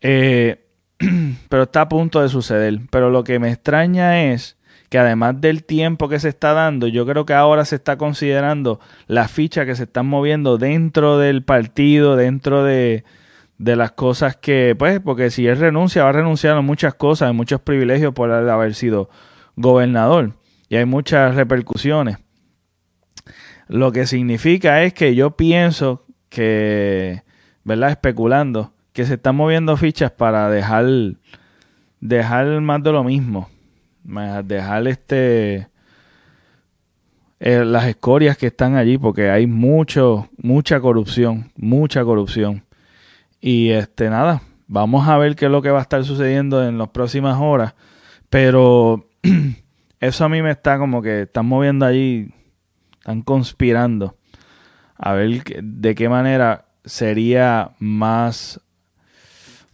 Eh, 0.00 0.64
pero 1.48 1.64
está 1.64 1.82
a 1.82 1.88
punto 1.88 2.20
de 2.20 2.28
suceder. 2.28 2.80
Pero 2.90 3.10
lo 3.10 3.24
que 3.24 3.38
me 3.38 3.50
extraña 3.50 4.32
es 4.32 4.56
que 4.92 4.98
además 4.98 5.40
del 5.40 5.64
tiempo 5.64 6.10
que 6.10 6.20
se 6.20 6.28
está 6.28 6.52
dando, 6.52 6.86
yo 6.86 7.06
creo 7.06 7.24
que 7.24 7.32
ahora 7.32 7.64
se 7.64 7.76
está 7.76 7.96
considerando 7.96 8.78
las 9.06 9.30
fichas 9.30 9.64
que 9.64 9.74
se 9.74 9.84
están 9.84 10.04
moviendo 10.04 10.58
dentro 10.58 11.16
del 11.16 11.42
partido, 11.42 12.14
dentro 12.14 12.62
de, 12.62 13.02
de 13.56 13.74
las 13.74 13.92
cosas 13.92 14.36
que, 14.36 14.76
pues, 14.78 15.00
porque 15.00 15.30
si 15.30 15.46
él 15.46 15.56
renuncia, 15.56 16.02
va 16.02 16.10
a 16.10 16.12
renunciar 16.12 16.58
a 16.58 16.60
muchas 16.60 16.92
cosas, 16.92 17.30
a 17.30 17.32
muchos 17.32 17.62
privilegios 17.62 18.12
por 18.12 18.30
haber 18.30 18.74
sido 18.74 19.08
gobernador. 19.56 20.34
Y 20.68 20.76
hay 20.76 20.84
muchas 20.84 21.36
repercusiones. 21.36 22.18
Lo 23.68 23.92
que 23.92 24.06
significa 24.06 24.82
es 24.82 24.92
que 24.92 25.14
yo 25.14 25.38
pienso 25.38 26.04
que, 26.28 27.22
¿verdad? 27.64 27.92
Especulando, 27.92 28.74
que 28.92 29.06
se 29.06 29.14
están 29.14 29.36
moviendo 29.36 29.74
fichas 29.78 30.10
para 30.10 30.50
dejar, 30.50 30.84
dejar 31.98 32.60
más 32.60 32.82
de 32.82 32.92
lo 32.92 33.04
mismo 33.04 33.48
dejar 34.04 34.86
este 34.88 35.68
eh, 37.40 37.64
las 37.64 37.86
escorias 37.86 38.36
que 38.36 38.48
están 38.48 38.76
allí 38.76 38.98
porque 38.98 39.30
hay 39.30 39.46
mucho 39.46 40.28
mucha 40.36 40.80
corrupción 40.80 41.50
mucha 41.56 42.04
corrupción. 42.04 42.64
Y 43.40 43.70
este 43.70 44.08
nada 44.08 44.42
vamos 44.68 45.08
a 45.08 45.18
ver 45.18 45.34
qué 45.34 45.46
es 45.46 45.50
lo 45.50 45.62
que 45.62 45.70
va 45.70 45.80
a 45.80 45.82
estar 45.82 46.04
sucediendo 46.04 46.66
en 46.66 46.78
las 46.78 46.88
próximas 46.90 47.38
horas 47.40 47.74
pero 48.30 49.08
eso 50.00 50.24
a 50.24 50.28
mí 50.28 50.42
me 50.42 50.52
está 50.52 50.78
como 50.78 51.02
que 51.02 51.22
están 51.22 51.46
moviendo 51.46 51.84
allí 51.84 52.32
están 52.98 53.22
conspirando 53.22 54.16
a 54.96 55.14
ver 55.14 55.42
de 55.44 55.94
qué 55.94 56.08
manera 56.08 56.66
sería 56.84 57.72
más 57.78 58.60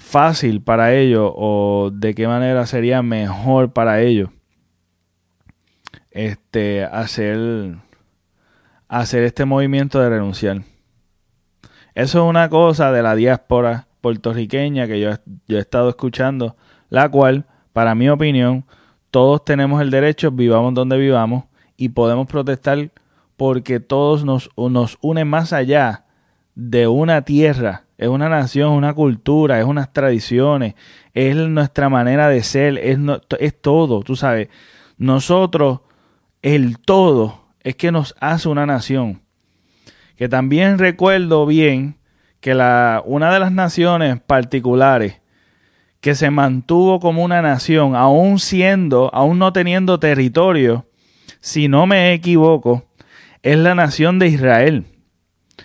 fácil 0.08 0.62
para 0.62 0.94
ellos 0.94 1.30
o 1.36 1.90
de 1.92 2.14
qué 2.14 2.26
manera 2.26 2.64
sería 2.64 3.02
mejor 3.02 3.72
para 3.74 4.00
ellos 4.00 4.30
este 6.10 6.84
hacer 6.84 7.76
hacer 8.88 9.22
este 9.24 9.44
movimiento 9.44 10.00
de 10.00 10.08
renunciar. 10.08 10.62
Eso 11.94 12.24
es 12.24 12.30
una 12.30 12.48
cosa 12.48 12.90
de 12.90 13.02
la 13.02 13.14
diáspora 13.14 13.86
puertorriqueña 14.00 14.86
que 14.86 14.98
yo, 14.98 15.10
yo 15.46 15.58
he 15.58 15.60
estado 15.60 15.90
escuchando, 15.90 16.56
la 16.88 17.08
cual, 17.10 17.44
para 17.74 17.94
mi 17.94 18.08
opinión, 18.08 18.64
todos 19.10 19.44
tenemos 19.44 19.82
el 19.82 19.90
derecho, 19.90 20.30
vivamos 20.30 20.72
donde 20.72 20.96
vivamos, 20.96 21.44
y 21.76 21.90
podemos 21.90 22.26
protestar 22.26 22.92
porque 23.36 23.78
todos 23.78 24.24
nos, 24.24 24.48
nos 24.56 24.96
unen 25.02 25.28
más 25.28 25.52
allá 25.52 26.06
de 26.54 26.88
una 26.88 27.22
tierra 27.22 27.88
es 27.98 28.08
una 28.08 28.28
nación, 28.28 28.72
una 28.72 28.94
cultura, 28.94 29.58
es 29.58 29.64
unas 29.64 29.92
tradiciones, 29.92 30.74
es 31.12 31.34
nuestra 31.34 31.88
manera 31.88 32.28
de 32.28 32.44
ser, 32.44 32.78
es, 32.78 32.96
es 33.40 33.60
todo, 33.60 34.02
tú 34.02 34.14
sabes. 34.14 34.48
Nosotros, 34.96 35.80
el 36.40 36.78
todo, 36.78 37.48
es 37.60 37.74
que 37.74 37.90
nos 37.90 38.14
hace 38.20 38.48
una 38.48 38.66
nación. 38.66 39.20
Que 40.16 40.28
también 40.28 40.78
recuerdo 40.78 41.44
bien 41.44 41.98
que 42.38 42.54
la, 42.54 43.02
una 43.04 43.32
de 43.32 43.40
las 43.40 43.50
naciones 43.50 44.20
particulares 44.20 45.20
que 46.00 46.14
se 46.14 46.30
mantuvo 46.30 47.00
como 47.00 47.24
una 47.24 47.42
nación, 47.42 47.96
aún 47.96 48.38
siendo, 48.38 49.12
aún 49.12 49.40
no 49.40 49.52
teniendo 49.52 49.98
territorio, 49.98 50.86
si 51.40 51.66
no 51.66 51.88
me 51.88 52.12
equivoco, 52.12 52.84
es 53.42 53.58
la 53.58 53.74
nación 53.74 54.20
de 54.20 54.28
Israel. 54.28 54.86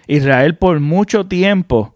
Israel 0.08 0.58
por 0.58 0.80
mucho 0.80 1.28
tiempo 1.28 1.94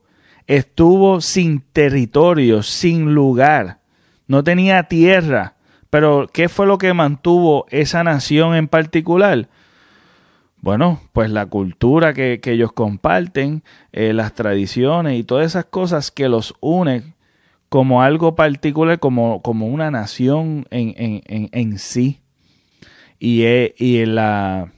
estuvo 0.47 1.21
sin 1.21 1.59
territorio, 1.59 2.63
sin 2.63 3.13
lugar, 3.13 3.81
no 4.27 4.43
tenía 4.43 4.83
tierra. 4.83 5.55
Pero, 5.89 6.27
¿qué 6.33 6.49
fue 6.49 6.65
lo 6.65 6.77
que 6.77 6.93
mantuvo 6.93 7.65
esa 7.69 8.03
nación 8.03 8.55
en 8.55 8.67
particular? 8.67 9.47
Bueno, 10.59 11.01
pues 11.13 11.29
la 11.29 11.45
cultura 11.45 12.13
que, 12.13 12.41
ellos 12.43 12.71
comparten, 12.73 13.63
eh, 13.91 14.13
las 14.13 14.33
tradiciones 14.33 15.17
y 15.17 15.23
todas 15.23 15.45
esas 15.45 15.65
cosas 15.65 16.11
que 16.11 16.27
los 16.27 16.55
unen 16.59 17.13
como 17.69 18.01
algo 18.01 18.35
particular, 18.35 18.99
como, 18.99 19.41
como 19.41 19.67
una 19.67 19.91
nación 19.91 20.65
en, 20.71 20.93
en, 20.97 21.49
en, 21.51 21.77
sí. 21.77 22.21
Y, 23.19 23.43
eh, 23.43 23.75
y 23.77 24.05
la, 24.05 24.71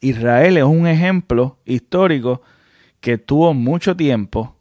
Israel 0.00 0.56
es 0.56 0.64
un 0.64 0.86
ejemplo 0.86 1.58
histórico 1.64 2.42
que 3.00 3.18
tuvo 3.18 3.54
mucho 3.54 3.96
tiempo 3.96 4.55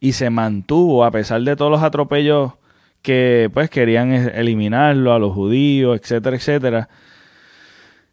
y 0.00 0.12
se 0.12 0.30
mantuvo 0.30 1.04
a 1.04 1.10
pesar 1.10 1.42
de 1.42 1.54
todos 1.54 1.70
los 1.70 1.82
atropellos 1.82 2.54
que 3.02 3.50
pues 3.52 3.70
querían 3.70 4.12
eliminarlo 4.12 5.12
a 5.12 5.18
los 5.18 5.34
judíos, 5.34 5.98
etcétera, 6.00 6.36
etcétera. 6.36 6.88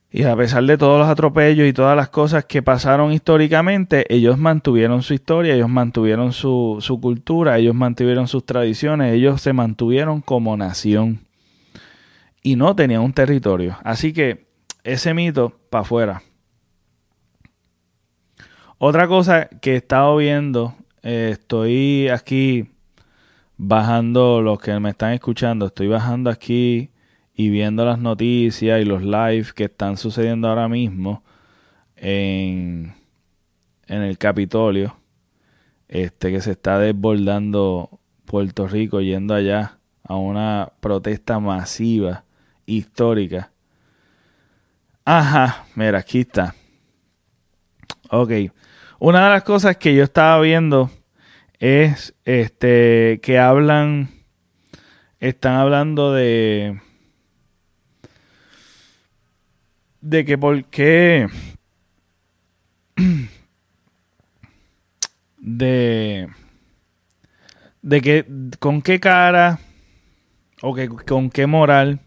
Y 0.09 0.23
a 0.23 0.35
pesar 0.35 0.63
de 0.63 0.77
todos 0.77 0.99
los 0.99 1.09
atropellos 1.09 1.67
y 1.67 1.73
todas 1.73 1.95
las 1.95 2.09
cosas 2.09 2.45
que 2.45 2.61
pasaron 2.61 3.11
históricamente, 3.11 4.05
ellos 4.13 4.37
mantuvieron 4.37 5.01
su 5.01 5.13
historia, 5.13 5.53
ellos 5.53 5.69
mantuvieron 5.69 6.31
su, 6.31 6.77
su 6.79 6.99
cultura, 7.01 7.57
ellos 7.57 7.75
mantuvieron 7.75 8.27
sus 8.27 8.45
tradiciones, 8.45 9.13
ellos 9.13 9.41
se 9.41 9.51
mantuvieron 9.51 10.21
como 10.21 10.55
nación. 10.55 11.19
Y 12.41 12.55
no 12.55 12.75
tenían 12.75 13.01
un 13.01 13.11
territorio. 13.11 13.77
Así 13.83 14.13
que 14.13 14.47
ese 14.83 15.13
mito 15.13 15.59
para 15.69 15.81
afuera. 15.81 16.21
Otra 18.77 19.07
cosa 19.07 19.49
que 19.61 19.73
he 19.73 19.75
estado 19.75 20.15
viendo 20.15 20.73
estoy 21.07 22.09
aquí 22.09 22.69
bajando, 23.55 24.41
los 24.41 24.59
que 24.59 24.77
me 24.79 24.89
están 24.89 25.13
escuchando, 25.13 25.67
estoy 25.67 25.87
bajando 25.87 26.29
aquí 26.29 26.91
y 27.33 27.49
viendo 27.49 27.85
las 27.85 27.99
noticias 27.99 28.81
y 28.81 28.85
los 28.85 29.03
live 29.03 29.47
que 29.55 29.65
están 29.65 29.95
sucediendo 29.95 30.49
ahora 30.49 30.67
mismo 30.67 31.23
en, 31.95 32.93
en 33.87 34.01
el 34.01 34.17
Capitolio, 34.17 34.97
este 35.87 36.29
que 36.31 36.41
se 36.41 36.51
está 36.51 36.77
desbordando 36.77 38.01
Puerto 38.25 38.67
Rico 38.67 38.99
yendo 38.99 39.33
allá 39.33 39.79
a 40.03 40.15
una 40.17 40.73
protesta 40.81 41.39
masiva, 41.39 42.25
histórica. 42.65 43.51
Ajá, 45.05 45.65
mira, 45.73 45.99
aquí 45.99 46.19
está. 46.19 46.53
Ok. 48.09 48.31
Una 48.99 49.25
de 49.25 49.29
las 49.29 49.43
cosas 49.43 49.77
que 49.77 49.95
yo 49.95 50.03
estaba 50.03 50.41
viendo 50.41 50.89
es 51.59 52.13
este 52.25 53.19
que 53.21 53.39
hablan 53.39 54.09
están 55.19 55.55
hablando 55.55 56.13
de 56.13 56.79
de 60.01 60.25
que 60.25 60.37
por 60.37 60.63
qué 60.65 61.27
de 65.37 66.29
de 67.81 68.01
que 68.01 68.25
con 68.59 68.81
qué 68.81 68.99
cara 68.99 69.59
o 70.61 70.75
que 70.75 70.87
con 70.89 71.29
qué 71.29 71.47
moral 71.47 72.01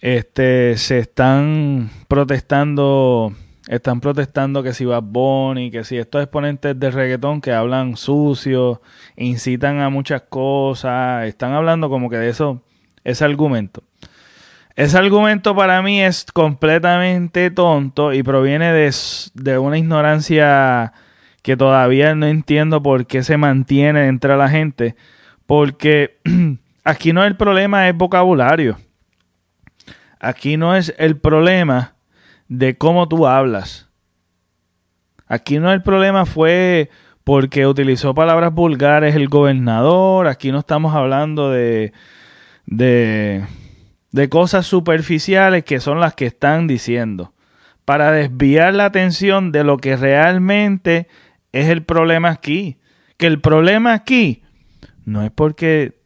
este 0.00 0.76
se 0.76 0.98
están 0.98 1.90
protestando 2.08 3.34
están 3.68 4.00
protestando 4.00 4.62
que 4.62 4.72
si 4.72 4.86
Bad 4.86 5.02
Bunny, 5.02 5.70
que 5.70 5.84
si 5.84 5.98
estos 5.98 6.22
exponentes 6.22 6.80
de 6.80 6.90
reggaetón 6.90 7.42
que 7.42 7.52
hablan 7.52 7.96
sucio, 7.98 8.80
incitan 9.14 9.80
a 9.80 9.90
muchas 9.90 10.22
cosas, 10.22 11.26
están 11.26 11.52
hablando 11.52 11.90
como 11.90 12.08
que 12.08 12.16
de 12.16 12.30
eso, 12.30 12.62
ese 13.04 13.26
argumento. 13.26 13.82
Ese 14.74 14.96
argumento 14.96 15.54
para 15.54 15.82
mí 15.82 16.00
es 16.00 16.24
completamente 16.32 17.50
tonto 17.50 18.14
y 18.14 18.22
proviene 18.22 18.72
de, 18.72 18.94
de 19.34 19.58
una 19.58 19.76
ignorancia 19.76 20.94
que 21.42 21.56
todavía 21.56 22.14
no 22.14 22.26
entiendo 22.26 22.82
por 22.82 23.06
qué 23.06 23.22
se 23.22 23.36
mantiene 23.36 24.06
entre 24.06 24.36
la 24.38 24.48
gente. 24.48 24.96
Porque 25.46 26.18
aquí 26.84 27.12
no 27.12 27.22
es 27.22 27.28
el 27.28 27.36
problema, 27.36 27.86
es 27.88 27.94
vocabulario. 27.94 28.78
Aquí 30.20 30.56
no 30.56 30.74
es 30.74 30.94
el 30.96 31.18
problema 31.18 31.97
de 32.48 32.76
cómo 32.76 33.08
tú 33.08 33.26
hablas. 33.26 33.88
Aquí 35.26 35.58
no 35.58 35.72
el 35.72 35.82
problema 35.82 36.24
fue 36.24 36.90
porque 37.22 37.66
utilizó 37.66 38.14
palabras 38.14 38.54
vulgares 38.54 39.14
el 39.14 39.28
gobernador. 39.28 40.26
Aquí 40.26 40.50
no 40.50 40.60
estamos 40.60 40.94
hablando 40.94 41.50
de, 41.50 41.92
de, 42.64 43.44
de 44.10 44.28
cosas 44.30 44.66
superficiales 44.66 45.64
que 45.64 45.80
son 45.80 46.00
las 46.00 46.14
que 46.14 46.26
están 46.26 46.66
diciendo. 46.66 47.34
Para 47.84 48.10
desviar 48.12 48.74
la 48.74 48.86
atención 48.86 49.52
de 49.52 49.64
lo 49.64 49.76
que 49.76 49.96
realmente 49.96 51.08
es 51.52 51.68
el 51.68 51.84
problema 51.84 52.30
aquí. 52.30 52.78
Que 53.18 53.26
el 53.26 53.40
problema 53.40 53.92
aquí 53.92 54.42
no 55.04 55.22
es 55.22 55.30
porque 55.30 55.97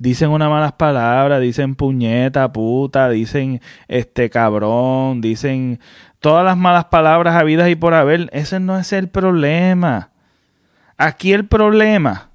dicen 0.00 0.30
unas 0.30 0.48
malas 0.48 0.72
palabras, 0.72 1.40
dicen 1.42 1.74
puñeta, 1.76 2.52
puta, 2.52 3.10
dicen 3.10 3.60
este 3.86 4.30
cabrón, 4.30 5.20
dicen 5.20 5.78
todas 6.20 6.44
las 6.44 6.56
malas 6.56 6.86
palabras 6.86 7.36
habidas 7.36 7.68
y 7.68 7.76
por 7.76 7.92
haber. 7.92 8.30
Ese 8.32 8.58
no 8.58 8.78
es 8.78 8.92
el 8.94 9.08
problema. 9.08 10.10
Aquí 10.96 11.32
el 11.32 11.46
problema, 11.46 12.30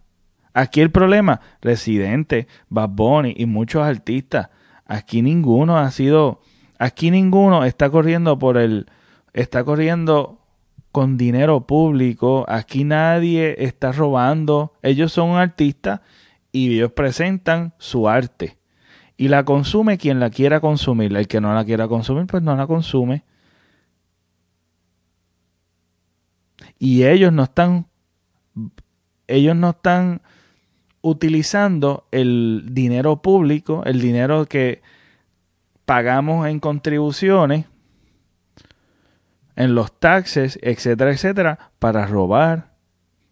aquí 0.53 0.79
el 0.79 0.91
problema, 0.91 1.41
Residente, 1.59 2.47
Bad 2.69 2.89
Bunny 2.89 3.33
y 3.35 3.45
muchos 3.47 3.83
artistas, 3.83 4.49
aquí 4.85 5.21
ninguno 5.21 5.77
ha 5.77 5.89
sido, 5.91 6.41
aquí 6.79 7.11
ninguno 7.11 7.63
está 7.63 7.89
corriendo 7.89 8.39
por 8.39 8.57
el, 8.57 8.87
está 9.33 9.63
corriendo 9.63 10.39
con 10.91 11.17
dinero 11.17 11.67
público, 11.67 12.45
aquí 12.47 12.83
nadie 12.83 13.55
está 13.65 13.91
robando, 13.91 14.73
ellos 14.81 15.11
son 15.11 15.31
artistas 15.35 16.01
y 16.55 16.75
ellos 16.75 16.93
presentan 16.93 17.73
su 17.79 18.07
arte. 18.07 18.57
Y 19.17 19.27
la 19.27 19.43
consume 19.43 19.97
quien 19.97 20.21
la 20.21 20.29
quiera 20.29 20.61
consumir. 20.61 21.13
El 21.13 21.27
que 21.27 21.41
no 21.41 21.53
la 21.53 21.65
quiera 21.65 21.89
consumir, 21.89 22.27
pues 22.27 22.41
no 22.43 22.55
la 22.55 22.65
consume. 22.65 23.25
Y 26.79 27.03
ellos 27.03 27.33
no 27.33 27.43
están. 27.43 27.87
Ellos 29.27 29.55
no 29.57 29.71
están 29.71 30.21
utilizando 31.01 32.07
el 32.11 32.69
dinero 32.71 33.21
público, 33.21 33.83
el 33.83 33.99
dinero 33.99 34.45
que 34.45 34.81
pagamos 35.83 36.47
en 36.47 36.61
contribuciones, 36.61 37.65
en 39.57 39.75
los 39.75 39.99
taxes, 39.99 40.57
etcétera, 40.61 41.11
etcétera, 41.11 41.71
para 41.79 42.05
robar, 42.07 42.75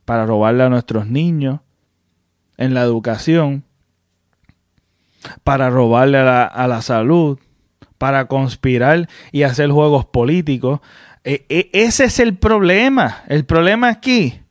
para 0.04 0.26
robarle 0.26 0.64
a 0.64 0.70
nuestros 0.70 1.08
niños, 1.08 1.62
en 2.58 2.74
la 2.74 2.82
educación, 2.82 3.64
para 5.44 5.70
robarle 5.70 6.18
a 6.18 6.68
la, 6.68 6.82
salud, 6.82 7.40
para 7.98 8.28
conspirar 8.28 9.08
y 9.32 9.44
hacer 9.44 9.70
juegos 9.72 10.06
políticos. 10.06 10.82
E, 11.24 11.46
e, 11.50 11.70
ese 11.74 12.06
es 12.06 12.20
el 12.20 12.36
problema. 12.36 13.24
El 13.28 13.46
problema 13.46 13.90
aquí 13.90 14.42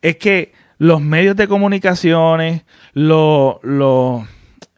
es 0.00 0.16
que 0.16 0.52
los 0.78 1.00
medios 1.00 1.34
de 1.36 1.48
comunicaciones, 1.48 2.64
lo, 2.92 3.58
lo, 3.62 4.26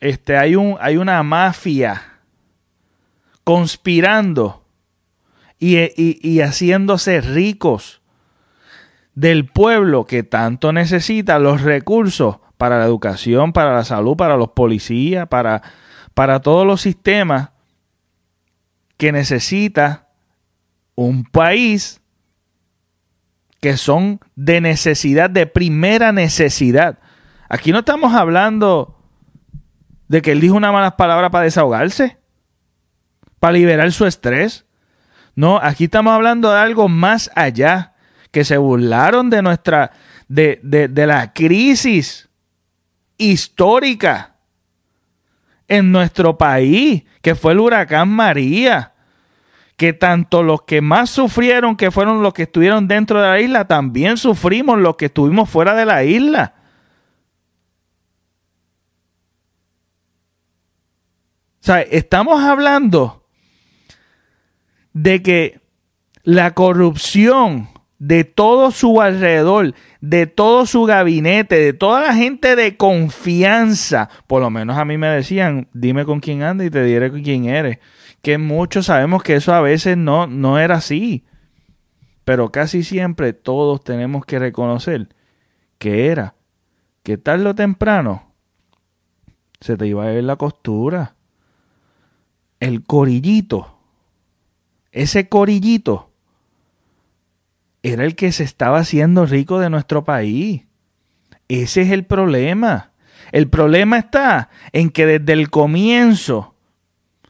este, 0.00 0.36
hay, 0.36 0.56
un, 0.56 0.76
hay 0.80 0.96
una 0.96 1.22
mafia 1.22 2.02
conspirando 3.44 4.64
y, 5.58 5.76
y 5.96 6.40
haciéndose 6.40 7.20
ricos 7.20 7.99
del 9.20 9.44
pueblo 9.44 10.06
que 10.06 10.22
tanto 10.22 10.72
necesita 10.72 11.38
los 11.38 11.60
recursos 11.60 12.38
para 12.56 12.78
la 12.78 12.86
educación, 12.86 13.52
para 13.52 13.74
la 13.74 13.84
salud, 13.84 14.16
para 14.16 14.38
los 14.38 14.52
policías, 14.52 15.28
para, 15.28 15.60
para 16.14 16.40
todos 16.40 16.66
los 16.66 16.80
sistemas 16.80 17.50
que 18.96 19.12
necesita 19.12 20.08
un 20.94 21.24
país 21.24 22.00
que 23.60 23.76
son 23.76 24.20
de 24.36 24.62
necesidad, 24.62 25.28
de 25.28 25.46
primera 25.46 26.12
necesidad. 26.12 26.98
Aquí 27.50 27.72
no 27.72 27.80
estamos 27.80 28.14
hablando 28.14 29.02
de 30.08 30.22
que 30.22 30.32
él 30.32 30.40
dijo 30.40 30.54
una 30.54 30.72
mala 30.72 30.96
palabra 30.96 31.30
para 31.30 31.44
desahogarse, 31.44 32.16
para 33.38 33.52
liberar 33.52 33.92
su 33.92 34.06
estrés. 34.06 34.64
No, 35.34 35.58
aquí 35.62 35.84
estamos 35.84 36.14
hablando 36.14 36.50
de 36.50 36.58
algo 36.58 36.88
más 36.88 37.30
allá 37.34 37.89
que 38.30 38.44
se 38.44 38.56
burlaron 38.56 39.30
de 39.30 39.42
nuestra, 39.42 39.92
de, 40.28 40.60
de, 40.62 41.06
la 41.06 41.32
crisis 41.32 42.28
histórica 43.18 44.36
en 45.68 45.92
nuestro 45.92 46.38
país, 46.38 47.04
que 47.22 47.34
fue 47.34 47.52
el 47.52 47.60
huracán 47.60 48.08
María, 48.08 48.94
que 49.76 49.92
tanto 49.92 50.42
los 50.42 50.62
que 50.62 50.80
más 50.80 51.10
sufrieron, 51.10 51.76
que 51.76 51.90
fueron 51.90 52.22
los 52.22 52.34
que 52.34 52.42
estuvieron 52.42 52.86
dentro 52.86 53.20
de 53.20 53.28
la 53.28 53.40
isla, 53.40 53.66
también 53.66 54.16
sufrimos 54.16 54.78
los 54.78 54.96
que 54.96 55.06
estuvimos 55.06 55.48
fuera 55.48 55.74
de 55.74 55.86
la 55.86 56.04
isla. 56.04 56.54
O 61.60 61.62
sea, 61.62 61.80
estamos 61.82 62.42
hablando 62.42 63.26
de 64.92 65.22
que 65.22 65.60
la 66.22 66.54
corrupción 66.54 67.68
de 68.00 68.24
todo 68.24 68.70
su 68.70 69.02
alrededor, 69.02 69.74
de 70.00 70.26
todo 70.26 70.64
su 70.64 70.84
gabinete, 70.84 71.56
de 71.56 71.74
toda 71.74 72.00
la 72.00 72.14
gente 72.14 72.56
de 72.56 72.78
confianza. 72.78 74.08
Por 74.26 74.40
lo 74.40 74.48
menos 74.50 74.78
a 74.78 74.86
mí 74.86 74.96
me 74.96 75.08
decían, 75.08 75.68
dime 75.74 76.06
con 76.06 76.20
quién 76.20 76.42
anda 76.42 76.64
y 76.64 76.70
te 76.70 76.82
diré 76.82 77.10
con 77.10 77.22
quién 77.22 77.44
eres. 77.44 77.78
Que 78.22 78.38
muchos 78.38 78.86
sabemos 78.86 79.22
que 79.22 79.36
eso 79.36 79.52
a 79.52 79.60
veces 79.60 79.98
no, 79.98 80.26
no 80.26 80.58
era 80.58 80.76
así. 80.76 81.26
Pero 82.24 82.50
casi 82.50 82.82
siempre 82.82 83.34
todos 83.34 83.84
tenemos 83.84 84.24
que 84.24 84.38
reconocer 84.38 85.14
que 85.78 86.06
era 86.06 86.34
que 87.02 87.18
tarde 87.18 87.48
o 87.48 87.54
temprano 87.54 88.32
se 89.60 89.76
te 89.76 89.86
iba 89.86 90.04
a 90.04 90.10
ver 90.10 90.24
la 90.24 90.36
costura. 90.36 91.16
El 92.60 92.82
corillito. 92.82 93.78
Ese 94.90 95.28
corillito 95.28 96.09
era 97.82 98.04
el 98.04 98.14
que 98.14 98.32
se 98.32 98.44
estaba 98.44 98.78
haciendo 98.78 99.26
rico 99.26 99.58
de 99.58 99.70
nuestro 99.70 100.04
país. 100.04 100.66
Ese 101.48 101.82
es 101.82 101.90
el 101.90 102.04
problema. 102.04 102.92
El 103.32 103.48
problema 103.48 103.98
está 103.98 104.50
en 104.72 104.90
que 104.90 105.06
desde 105.06 105.32
el 105.32 105.50
comienzo 105.50 106.54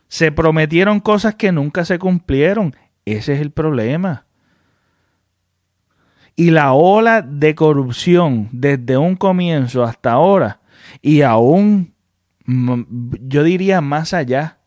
se 0.08 0.32
prometieron 0.32 1.00
cosas 1.00 1.36
que 1.36 1.52
nunca 1.52 1.84
se 1.84 1.98
cumplieron. 1.98 2.74
Ese 3.04 3.34
es 3.34 3.40
el 3.40 3.50
problema. 3.50 4.26
Y 6.36 6.50
la 6.50 6.72
ola 6.72 7.22
de 7.22 7.54
corrupción 7.54 8.48
desde 8.50 8.96
un 8.96 9.16
comienzo 9.16 9.84
hasta 9.84 10.12
ahora 10.12 10.60
y 11.02 11.22
aún, 11.22 11.94
yo 12.46 13.42
diría 13.42 13.80
más 13.80 14.14
allá, 14.14 14.58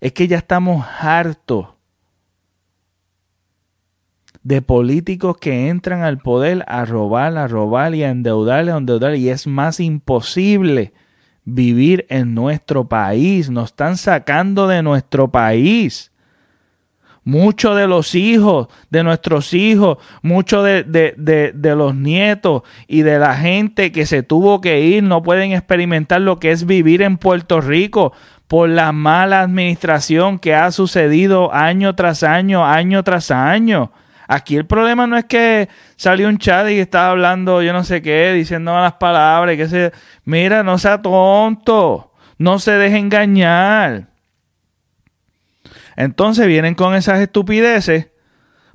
es 0.00 0.12
que 0.12 0.28
ya 0.28 0.38
estamos 0.38 0.86
hartos 1.00 1.77
de 4.42 4.62
políticos 4.62 5.36
que 5.38 5.68
entran 5.68 6.02
al 6.02 6.18
poder 6.18 6.64
a 6.68 6.84
robar, 6.84 7.36
a 7.36 7.48
robar 7.48 7.94
y 7.94 8.04
a 8.04 8.10
endeudarle, 8.10 8.72
a 8.72 8.76
endeudar. 8.76 9.14
Y 9.16 9.28
es 9.28 9.46
más 9.46 9.80
imposible 9.80 10.92
vivir 11.44 12.06
en 12.08 12.34
nuestro 12.34 12.88
país. 12.88 13.50
Nos 13.50 13.70
están 13.70 13.96
sacando 13.96 14.68
de 14.68 14.82
nuestro 14.82 15.28
país. 15.30 16.12
muchos 17.24 17.76
de 17.76 17.86
los 17.86 18.14
hijos, 18.14 18.68
de 18.88 19.04
nuestros 19.04 19.52
hijos, 19.52 19.98
muchos 20.22 20.64
de, 20.64 20.82
de, 20.82 21.52
de, 21.54 21.76
los 21.76 21.94
nietos 21.94 22.62
y 22.86 23.02
de 23.02 23.18
la 23.18 23.36
gente 23.36 23.92
que 23.92 24.06
se 24.06 24.22
tuvo 24.22 24.62
que 24.62 24.80
ir 24.80 25.02
no 25.02 25.22
pueden 25.22 25.52
experimentar 25.52 26.22
lo 26.22 26.38
que 26.38 26.52
es 26.52 26.64
vivir 26.64 27.02
en 27.02 27.18
Puerto 27.18 27.60
Rico 27.60 28.14
por 28.46 28.70
la 28.70 28.92
mala 28.92 29.42
administración 29.42 30.38
que 30.38 30.54
ha 30.54 30.72
sucedido 30.72 31.52
año 31.52 31.94
tras 31.94 32.22
año, 32.22 32.64
año 32.64 33.04
tras 33.04 33.30
año. 33.30 33.92
Aquí 34.30 34.56
el 34.56 34.66
problema 34.66 35.06
no 35.06 35.16
es 35.16 35.24
que 35.24 35.70
salió 35.96 36.28
un 36.28 36.36
chat 36.36 36.68
y 36.68 36.78
estaba 36.78 37.10
hablando 37.10 37.62
yo 37.62 37.72
no 37.72 37.82
sé 37.82 38.02
qué, 38.02 38.34
diciendo 38.34 38.74
malas 38.74 38.92
palabras, 38.94 39.56
que 39.56 39.68
se... 39.68 39.92
Mira, 40.24 40.62
no 40.62 40.76
sea 40.76 41.00
tonto, 41.00 42.12
no 42.36 42.58
se 42.58 42.72
deje 42.72 42.98
engañar. 42.98 44.08
Entonces 45.96 46.46
vienen 46.46 46.74
con 46.74 46.94
esas 46.94 47.20
estupideces 47.20 48.08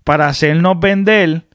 para 0.04 0.26
hacernos 0.26 0.80
vender. 0.80 1.48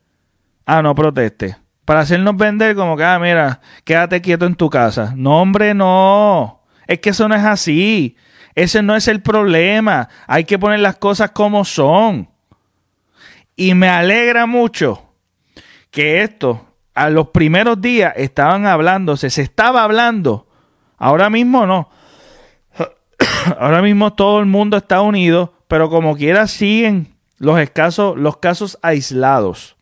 Ah, 0.64 0.80
no 0.80 0.94
proteste. 0.94 1.56
Para 1.84 2.00
hacernos 2.00 2.36
vender 2.36 2.76
como 2.76 2.96
que, 2.96 3.02
ah, 3.02 3.18
mira, 3.18 3.60
quédate 3.82 4.20
quieto 4.20 4.46
en 4.46 4.54
tu 4.54 4.70
casa. 4.70 5.12
No, 5.16 5.42
hombre, 5.42 5.74
no. 5.74 6.62
Es 6.86 7.00
que 7.00 7.10
eso 7.10 7.28
no 7.28 7.34
es 7.34 7.44
así. 7.44 8.16
Ese 8.54 8.80
no 8.80 8.94
es 8.94 9.08
el 9.08 9.22
problema. 9.22 10.08
Hay 10.28 10.44
que 10.44 10.58
poner 10.58 10.78
las 10.78 10.98
cosas 10.98 11.32
como 11.32 11.64
son. 11.64 12.28
Y 13.58 13.74
me 13.74 13.90
alegra 13.90 14.46
mucho 14.46 15.02
que 15.90 16.22
esto, 16.22 16.64
a 16.94 17.10
los 17.10 17.28
primeros 17.28 17.78
días 17.78 18.14
estaban 18.16 18.64
hablándose, 18.64 19.28
se 19.28 19.42
estaba 19.42 19.82
hablando. 19.82 20.48
Ahora 20.96 21.28
mismo 21.28 21.66
no. 21.66 21.90
Ahora 23.58 23.82
mismo 23.82 24.14
todo 24.14 24.40
el 24.40 24.46
mundo 24.46 24.78
está 24.78 25.02
unido 25.02 25.58
pero 25.68 25.90
como 25.90 26.16
quiera 26.16 26.46
siguen 26.46 27.14
los 27.38 27.60
escasos, 27.60 28.16
los 28.16 28.38
casos 28.38 28.78
aislados. 28.82 29.76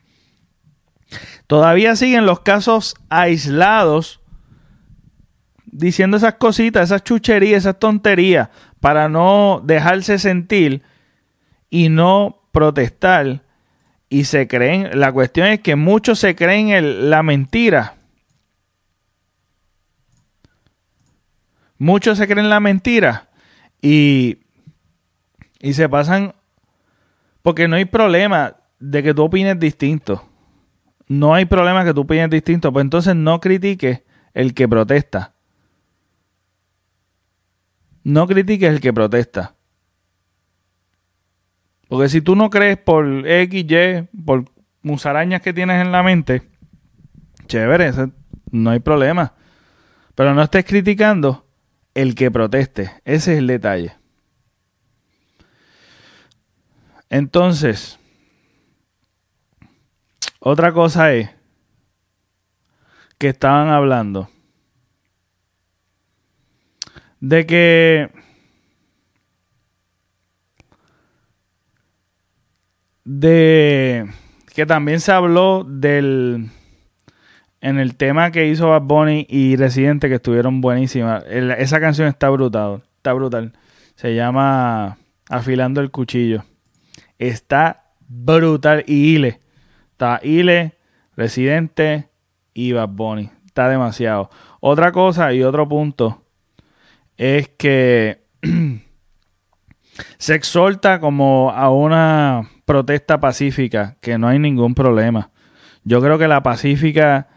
Todavía 1.47 1.95
siguen 1.95 2.27
los 2.27 2.41
casos 2.41 2.97
aislados 3.09 4.21
diciendo 5.65 6.17
esas 6.17 6.35
cositas, 6.35 6.85
esas 6.85 7.05
chucherías, 7.05 7.59
esas 7.59 7.79
tonterías, 7.79 8.49
para 8.81 9.09
no 9.09 9.63
dejarse 9.65 10.19
sentir 10.19 10.83
y 11.71 11.89
no 11.89 12.43
protestar. 12.51 13.43
Y 14.09 14.25
se 14.25 14.47
creen, 14.47 14.99
la 14.99 15.13
cuestión 15.13 15.49
es 15.49 15.61
que 15.61 15.77
muchos 15.77 16.19
se 16.19 16.37
creen 16.37 16.69
en 16.69 17.11
la 17.11 17.23
mentira. 17.23 17.97
Muchos 21.79 22.19
se 22.19 22.27
creen 22.27 22.49
la 22.49 22.61
mentira. 22.61 23.29
Y 23.83 24.47
y 25.67 25.75
se 25.75 25.89
pasan. 25.89 26.33
Porque 27.43 27.67
no 27.67 27.75
hay 27.75 27.87
problema 27.87 28.57
de 28.79 29.03
que 29.03 29.13
tú 29.13 29.25
opines 29.25 29.59
distinto. 29.59 30.25
No 31.09 31.35
hay 31.35 31.45
problema 31.45 31.85
que 31.85 31.93
tú 31.93 32.03
opines 32.03 32.31
distinto. 32.31 32.73
Pues 32.73 32.85
entonces 32.85 33.17
no 33.17 33.41
critiques 33.41 34.03
el 34.33 34.55
que 34.55 34.69
protesta. 34.69 35.35
No 38.05 38.29
critiques 38.29 38.71
el 38.71 38.81
que 38.81 38.93
protesta. 38.93 39.56
Porque 41.89 42.09
si 42.09 42.21
tú 42.21 42.35
no 42.35 42.51
crees 42.51 42.79
por 42.79 43.27
X, 43.27 43.65
Y, 43.69 44.19
por 44.25 44.45
musarañas 44.83 45.41
que 45.41 45.53
tienes 45.53 45.81
en 45.81 45.93
la 45.93 46.03
mente, 46.03 46.43
chévere, 47.47 47.93
no 48.51 48.71
hay 48.71 48.81
problema. 48.81 49.35
Pero 50.15 50.35
no 50.35 50.43
estés 50.43 50.65
criticando 50.65 51.47
el 51.95 52.15
que 52.15 52.31
proteste. 52.31 52.91
Ese 53.05 53.33
es 53.35 53.39
el 53.39 53.47
detalle. 53.47 53.95
Entonces, 57.09 57.99
otra 60.41 60.73
cosa 60.73 61.13
es 61.13 61.31
que 63.19 63.29
estaban 63.29 63.69
hablando 63.69 64.29
de 67.21 67.47
que 67.47 68.11
de 73.07 74.07
que 74.55 74.67
también 74.67 75.01
se 75.01 75.13
habló 75.13 75.65
del 75.65 76.51
en 77.63 77.79
el 77.79 77.97
tema 77.97 78.31
que 78.31 78.49
hizo 78.49 78.69
Bad 78.69 78.83
Bunny 78.83 79.27
y 79.31 79.57
Residente 79.57 80.11
que 80.11 80.17
estuvieron 80.17 80.61
buenísimas. 80.61 81.25
Esa 81.27 81.81
canción 81.81 82.09
está 82.09 82.29
brutal, 82.29 82.83
está 82.99 83.15
brutal. 83.15 83.55
Se 83.95 84.15
llama 84.15 84.99
Afilando 85.31 85.81
el 85.81 85.91
cuchillo 85.91 86.45
está 87.19 87.85
brutal. 88.09 88.85
Y 88.87 89.15
Ile. 89.15 89.41
Está 89.93 90.21
Ile, 90.23 90.77
Residente 91.17 92.11
y 92.55 92.73
Bad 92.73 92.89
Bunny. 92.91 93.31
Está 93.47 93.69
demasiado. 93.69 94.31
Otra 94.61 94.93
cosa 94.93 95.33
y 95.33 95.43
otro 95.43 95.69
punto 95.69 96.23
es 97.17 97.49
que 97.49 98.25
se 100.19 100.35
exhorta 100.35 101.01
como 101.01 101.51
a 101.51 101.71
una 101.71 102.51
protesta 102.67 103.21
pacífica, 103.21 103.97
que 104.03 104.19
no 104.19 104.29
hay 104.29 104.39
ningún 104.39 104.75
problema. 104.75 105.31
Yo 105.85 106.03
creo 106.03 106.19
que 106.19 106.29
la 106.29 106.43
pacífica 106.43 107.29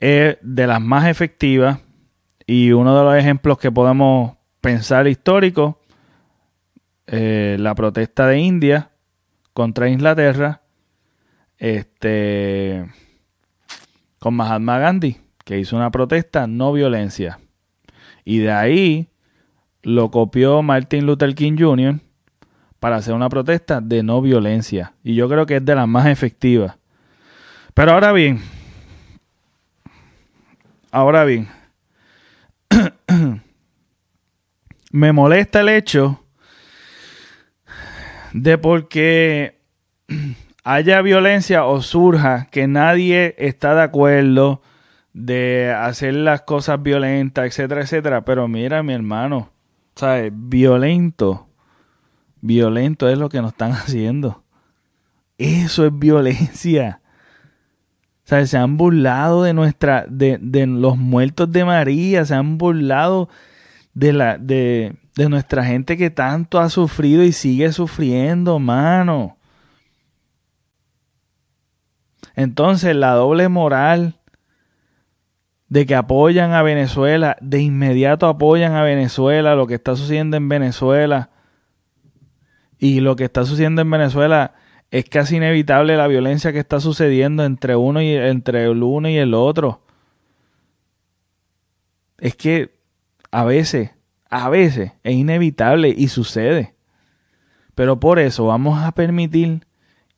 es 0.00 0.38
de 0.42 0.66
las 0.66 0.80
más 0.80 1.06
efectivas 1.06 1.78
y 2.46 2.72
uno 2.72 2.98
de 2.98 3.04
los 3.04 3.14
ejemplos 3.14 3.58
que 3.58 3.70
podemos 3.70 4.36
pensar 4.60 5.06
históricos, 5.06 5.76
eh, 7.06 7.56
la 7.60 7.74
protesta 7.74 8.26
de 8.26 8.38
India, 8.38 8.90
contra 9.52 9.88
Inglaterra, 9.88 10.62
este, 11.58 12.90
con 14.18 14.34
Mahatma 14.34 14.78
Gandhi, 14.78 15.18
que 15.44 15.58
hizo 15.58 15.76
una 15.76 15.90
protesta 15.90 16.46
no 16.46 16.72
violencia. 16.72 17.38
Y 18.24 18.38
de 18.38 18.50
ahí 18.50 19.08
lo 19.82 20.10
copió 20.10 20.62
Martin 20.62 21.04
Luther 21.06 21.34
King 21.34 21.56
Jr. 21.58 22.00
para 22.84 22.96
hacer 22.96 23.14
una 23.14 23.30
protesta 23.30 23.80
de 23.80 24.02
no 24.02 24.20
violencia. 24.20 24.92
Y 25.02 25.14
yo 25.14 25.26
creo 25.26 25.46
que 25.46 25.56
es 25.56 25.64
de 25.64 25.74
las 25.74 25.88
más 25.88 26.04
efectivas. 26.04 26.76
Pero 27.72 27.92
ahora 27.92 28.12
bien, 28.12 28.42
ahora 30.90 31.24
bien, 31.24 31.48
me 34.92 35.12
molesta 35.12 35.62
el 35.62 35.70
hecho 35.70 36.22
de 38.34 38.58
porque 38.58 39.62
haya 40.62 41.00
violencia 41.00 41.64
o 41.64 41.80
surja 41.80 42.48
que 42.50 42.66
nadie 42.66 43.34
está 43.38 43.74
de 43.74 43.80
acuerdo 43.80 44.60
de 45.14 45.72
hacer 45.72 46.12
las 46.12 46.42
cosas 46.42 46.82
violentas, 46.82 47.46
etcétera, 47.46 47.80
etcétera. 47.80 48.26
Pero 48.26 48.46
mira, 48.46 48.82
mi 48.82 48.92
hermano, 48.92 49.48
¿sabes? 49.94 50.30
Violento, 50.34 51.48
violento 52.44 53.08
es 53.08 53.18
lo 53.18 53.28
que 53.28 53.40
nos 53.40 53.52
están 53.52 53.72
haciendo. 53.72 54.44
Eso 55.38 55.86
es 55.86 55.98
violencia. 55.98 57.00
¿Sabes? 58.24 58.50
Se 58.50 58.56
han 58.56 58.76
burlado 58.76 59.42
de 59.42 59.52
nuestra, 59.52 60.06
de, 60.08 60.38
de 60.40 60.66
los 60.66 60.96
muertos 60.96 61.50
de 61.50 61.64
María, 61.64 62.24
se 62.24 62.34
han 62.34 62.56
burlado 62.56 63.28
de 63.92 64.12
la, 64.12 64.38
de, 64.38 64.96
de 65.14 65.28
nuestra 65.28 65.64
gente 65.64 65.96
que 65.96 66.10
tanto 66.10 66.58
ha 66.58 66.70
sufrido 66.70 67.22
y 67.22 67.32
sigue 67.32 67.70
sufriendo, 67.72 68.58
mano. 68.58 69.36
Entonces 72.34 72.96
la 72.96 73.12
doble 73.12 73.48
moral 73.48 74.16
de 75.68 75.86
que 75.86 75.94
apoyan 75.94 76.52
a 76.52 76.62
Venezuela, 76.62 77.36
de 77.40 77.60
inmediato 77.60 78.26
apoyan 78.26 78.72
a 78.72 78.82
Venezuela, 78.82 79.54
lo 79.54 79.66
que 79.66 79.74
está 79.74 79.96
sucediendo 79.96 80.36
en 80.36 80.48
Venezuela. 80.48 81.30
Y 82.78 83.00
lo 83.00 83.16
que 83.16 83.24
está 83.24 83.44
sucediendo 83.44 83.82
en 83.82 83.90
Venezuela 83.90 84.54
es 84.90 85.08
casi 85.08 85.36
inevitable 85.36 85.96
la 85.96 86.06
violencia 86.06 86.52
que 86.52 86.58
está 86.58 86.80
sucediendo 86.80 87.44
entre 87.44 87.76
uno 87.76 88.00
y 88.00 88.12
entre 88.14 88.64
el 88.64 88.82
uno 88.82 89.08
y 89.08 89.16
el 89.16 89.34
otro. 89.34 89.82
Es 92.18 92.36
que 92.36 92.74
a 93.30 93.44
veces 93.44 93.90
a 94.34 94.48
veces 94.48 94.90
es 95.04 95.14
inevitable 95.14 95.94
y 95.96 96.08
sucede. 96.08 96.74
Pero 97.76 98.00
por 98.00 98.18
eso 98.18 98.46
vamos 98.46 98.82
a 98.82 98.90
permitir 98.90 99.64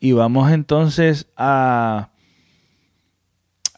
y 0.00 0.12
vamos 0.12 0.50
entonces 0.50 1.28
a, 1.36 2.12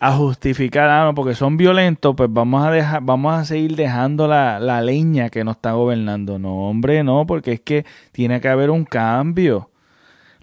a 0.00 0.12
justificar, 0.12 0.88
ah, 0.90 1.12
porque 1.14 1.34
son 1.34 1.56
violentos, 1.56 2.14
pues 2.16 2.32
vamos 2.32 2.64
a 2.64 2.70
dejar, 2.70 3.02
vamos 3.02 3.34
a 3.34 3.44
seguir 3.44 3.74
dejando 3.74 4.28
la, 4.28 4.60
la 4.60 4.80
leña 4.80 5.28
que 5.28 5.42
nos 5.42 5.56
está 5.56 5.72
gobernando. 5.72 6.38
No, 6.38 6.68
hombre, 6.68 7.02
no, 7.02 7.26
porque 7.26 7.52
es 7.52 7.60
que 7.60 7.84
tiene 8.12 8.40
que 8.40 8.48
haber 8.48 8.70
un 8.70 8.84
cambio. 8.84 9.70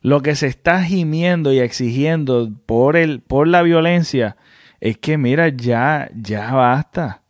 Lo 0.01 0.21
que 0.21 0.35
se 0.35 0.47
está 0.47 0.83
gimiendo 0.83 1.53
y 1.53 1.59
exigiendo 1.59 2.51
por 2.65 2.95
el, 2.95 3.21
por 3.21 3.47
la 3.47 3.61
violencia, 3.61 4.35
es 4.79 4.97
que 4.97 5.17
mira, 5.17 5.47
ya, 5.49 6.09
ya 6.13 6.53
basta. 6.53 7.21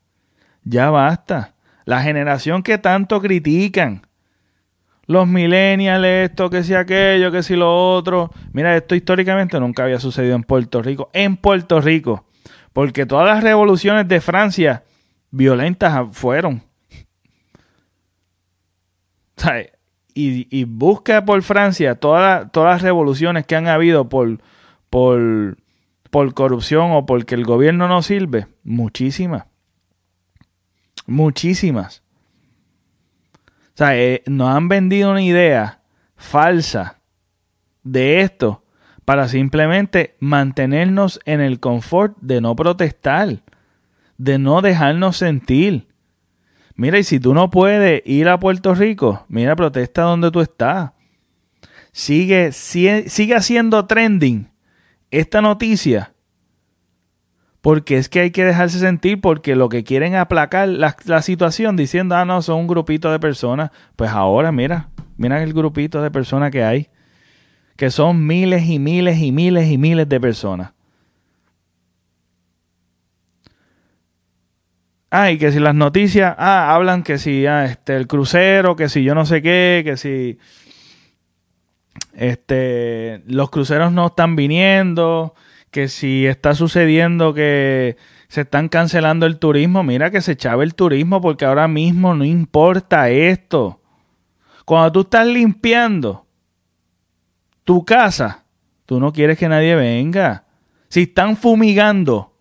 Ya 0.64 0.90
basta. 0.90 1.54
La 1.86 2.02
generación 2.02 2.64
que 2.64 2.80
tanto 2.80 3.22
critican 3.22 4.05
los 5.08 5.28
millennials, 5.28 6.06
esto, 6.06 6.50
que 6.50 6.64
si 6.64 6.74
aquello, 6.74 7.32
que 7.32 7.44
si 7.44 7.56
lo 7.56 7.94
otro. 7.94 8.32
Mira, 8.54 8.76
esto 8.76 8.96
históricamente 8.96 9.60
nunca 9.60 9.84
había 9.84 10.00
sucedido 10.00 10.36
en 10.36 10.44
Puerto 10.44 10.82
Rico. 10.82 11.10
En 11.14 11.38
Puerto 11.38 11.80
Rico. 11.80 12.26
Porque 12.74 13.06
todas 13.06 13.28
las 13.28 13.44
revoluciones 13.44 14.08
de 14.08 14.20
Francia 14.20 14.84
violentas 15.32 16.10
fueron. 16.12 16.64
Y, 20.14 20.48
y, 20.50 20.64
busca 20.64 21.26
por 21.26 21.42
Francia 21.44 21.96
todas, 21.96 22.52
todas 22.52 22.76
las 22.76 22.82
revoluciones 22.82 23.46
que 23.46 23.56
han 23.56 23.68
habido 23.68 24.10
por, 24.10 24.40
por, 24.90 25.58
por 26.10 26.34
corrupción 26.34 26.92
o 26.94 27.06
porque 27.06 27.36
el 27.36 27.44
gobierno 27.44 27.88
no 27.88 28.02
sirve. 28.02 28.48
Muchísimas. 28.64 29.46
Muchísimas. 31.06 32.05
O 33.76 33.78
sea, 33.78 33.98
eh, 33.98 34.24
nos 34.26 34.56
han 34.56 34.70
vendido 34.70 35.12
una 35.12 35.22
idea 35.22 35.82
falsa 36.16 37.02
de 37.84 38.22
esto 38.22 38.64
para 39.04 39.28
simplemente 39.28 40.16
mantenernos 40.20 41.20
en 41.26 41.42
el 41.42 41.60
confort 41.60 42.16
de 42.22 42.40
no 42.40 42.56
protestar, 42.56 43.42
de 44.18 44.40
no 44.40 44.62
dejarnos 44.62 45.18
sentir. 45.18 45.90
Mira, 46.76 47.00
y 47.00 47.04
si 47.04 47.20
tú 47.20 47.34
no 47.34 47.50
puedes 47.50 48.02
ir 48.06 48.30
a 48.30 48.40
Puerto 48.40 48.74
Rico, 48.76 49.26
mira, 49.28 49.58
protesta 49.58 50.04
donde 50.04 50.32
tú 50.32 50.40
estás. 50.40 50.92
Sigue, 51.92 52.52
haciendo 53.36 53.86
trending 53.88 54.50
esta 55.12 55.42
noticia 55.42 56.15
porque 57.66 57.98
es 57.98 58.10
que 58.10 58.20
hay 58.20 58.30
que 58.30 58.46
dejarse 58.46 58.78
sentir 58.78 59.20
porque 59.20 59.56
lo 59.56 59.70
que 59.70 59.84
quieren 59.84 60.14
aplacar 60.14 60.68
la, 60.68 60.94
situación 61.24 61.76
diciendo, 61.76 62.16
ah, 62.16 62.24
no, 62.24 62.44
son 62.44 62.60
un 62.60 62.68
grupito 62.68 63.12
de 63.12 63.20
personas. 63.20 63.72
Pues 63.96 64.12
ahora 64.12 64.52
mira, 64.52 64.90
mira 65.18 65.42
el 65.42 65.52
grupito 65.52 66.04
de 66.04 66.12
personas 66.12 66.52
que 66.52 66.64
hay, 66.64 66.90
que 67.76 67.90
son 67.90 68.28
miles 68.28 68.70
y 68.70 68.78
miles 68.78 69.18
y 69.18 69.32
miles 69.32 69.68
y 69.72 69.80
miles 69.80 70.08
de 70.08 70.20
personas. 70.20 70.74
Ah, 75.10 75.32
y 75.32 75.40
que 75.40 75.52
si 75.52 75.58
las 75.58 75.74
noticias, 75.74 76.36
ah, 76.38 76.72
hablan 76.76 77.02
que 77.02 77.18
si 77.18 77.48
ah, 77.48 77.66
este, 77.66 77.96
el 77.96 78.06
crucero, 78.06 78.76
que 78.76 78.90
si 78.90 79.04
yo 79.04 79.16
no 79.16 79.26
sé 79.26 79.42
qué, 79.42 79.82
que 79.84 79.98
si 79.98 80.38
este, 82.14 83.24
los 83.26 83.50
cruceros 83.50 83.92
no 83.92 84.06
están 84.06 84.36
viniendo, 84.36 85.34
que 85.76 85.90
si 85.90 86.26
está 86.26 86.56
sucediendo 86.56 87.34
que 87.34 87.98
se 88.30 88.42
están 88.42 88.70
cancelando 88.70 89.26
el 89.26 89.40
turismo, 89.40 89.84
mira 89.84 90.10
que 90.10 90.22
se 90.22 90.32
echaba 90.32 90.64
el 90.64 90.74
turismo 90.74 91.20
porque 91.20 91.44
ahora 91.44 91.68
mismo 91.68 92.16
no 92.16 92.24
importa 92.24 93.10
esto. 93.10 93.82
Cuando 94.64 94.94
tú 94.94 95.02
estás 95.02 95.28
limpiando 95.28 96.26
tu 97.66 97.84
casa, 97.84 98.46
tú 98.86 99.02
no 99.02 99.12
quieres 99.12 99.38
que 99.38 99.50
nadie 99.50 99.76
venga. 99.76 100.46
Si 100.88 101.02
están 101.02 101.36
fumigando 101.36 102.32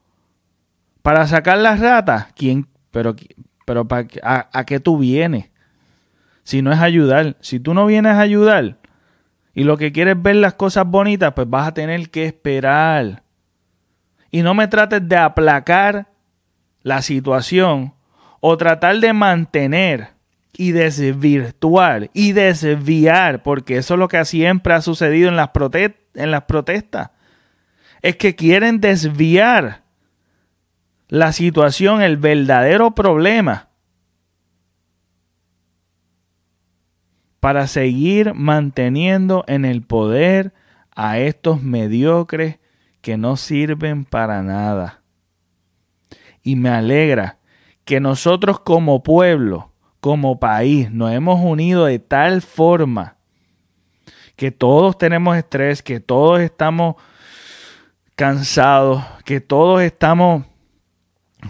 para 1.03 1.27
sacar 1.27 1.59
las 1.59 1.81
ratas, 1.81 2.29
¿quién? 2.37 2.69
Pero, 2.93 3.17
pero 3.67 3.85
a, 4.23 4.49
¿a 4.53 4.65
qué 4.65 4.79
tú 4.79 4.97
vienes? 4.97 5.51
Si 6.45 6.63
no 6.63 6.73
es 6.73 6.79
ayudar. 6.79 7.37
Si 7.41 7.59
tú 7.59 7.75
no 7.75 7.85
vienes 7.87 8.13
a 8.13 8.21
ayudar 8.21 8.79
y 9.55 9.65
lo 9.65 9.77
que 9.77 9.91
quieres 9.91 10.23
ver 10.23 10.37
las 10.37 10.55
cosas 10.55 10.87
bonitas, 10.87 11.33
pues 11.33 11.51
vas 11.51 11.67
a 11.67 11.75
tener 11.75 12.11
que 12.11 12.27
esperar 12.27 13.24
y 14.35 14.43
no 14.43 14.53
me 14.53 14.67
trates 14.67 15.09
de 15.09 15.17
aplacar 15.17 16.09
la 16.83 17.03
situación 17.03 17.95
o 18.41 18.57
tratar 18.57 18.99
de 18.99 19.13
mantener 19.13 20.09
y 20.53 20.73
desvirtuar 20.73 22.11
y 22.15 22.33
desviar, 22.33 23.45
porque 23.45 23.77
eso 23.77 23.95
es 23.95 24.01
lo 24.01 24.09
que 24.09 24.25
siempre 24.25 24.75
ha 24.75 24.81
sucedido 24.81 25.29
en 25.29 25.37
las, 25.37 25.51
en 26.15 26.31
las 26.33 26.43
protestas. 26.47 27.11
Es 28.03 28.17
que 28.17 28.35
quieren 28.35 28.81
desviar 28.81 29.85
la 31.07 31.31
situación, 31.31 32.03
el 32.03 32.17
verdadero 32.17 32.91
problema, 32.91 33.69
para 37.39 37.69
seguir 37.69 38.35
manteniendo 38.35 39.45
en 39.47 39.65
el 39.65 39.83
poder 39.83 40.55
a 40.97 41.21
estos 41.21 41.63
mediocres 41.63 42.59
que 43.05 43.19
no 43.19 43.37
sirven 43.37 44.07
para 44.07 44.43
nada. 44.43 45.03
Y 46.43 46.57
me 46.57 46.71
alegra 46.71 47.39
que 47.85 48.01
nosotros 48.01 48.61
como 48.61 49.03
pueblo, 49.03 49.73
como 50.01 50.41
país, 50.41 50.91
nos 50.91 51.13
hemos 51.13 51.39
unido 51.39 51.85
de 51.85 51.99
tal 51.99 52.41
forma 52.41 53.19
que 54.37 54.51
todos 54.51 54.97
tenemos 54.97 55.37
estrés, 55.37 55.83
que 55.83 56.01
todos 56.01 56.41
estamos 56.41 56.97
cansados, 58.15 59.05
que 59.27 59.43
todos 59.43 59.83
estamos 59.83 60.47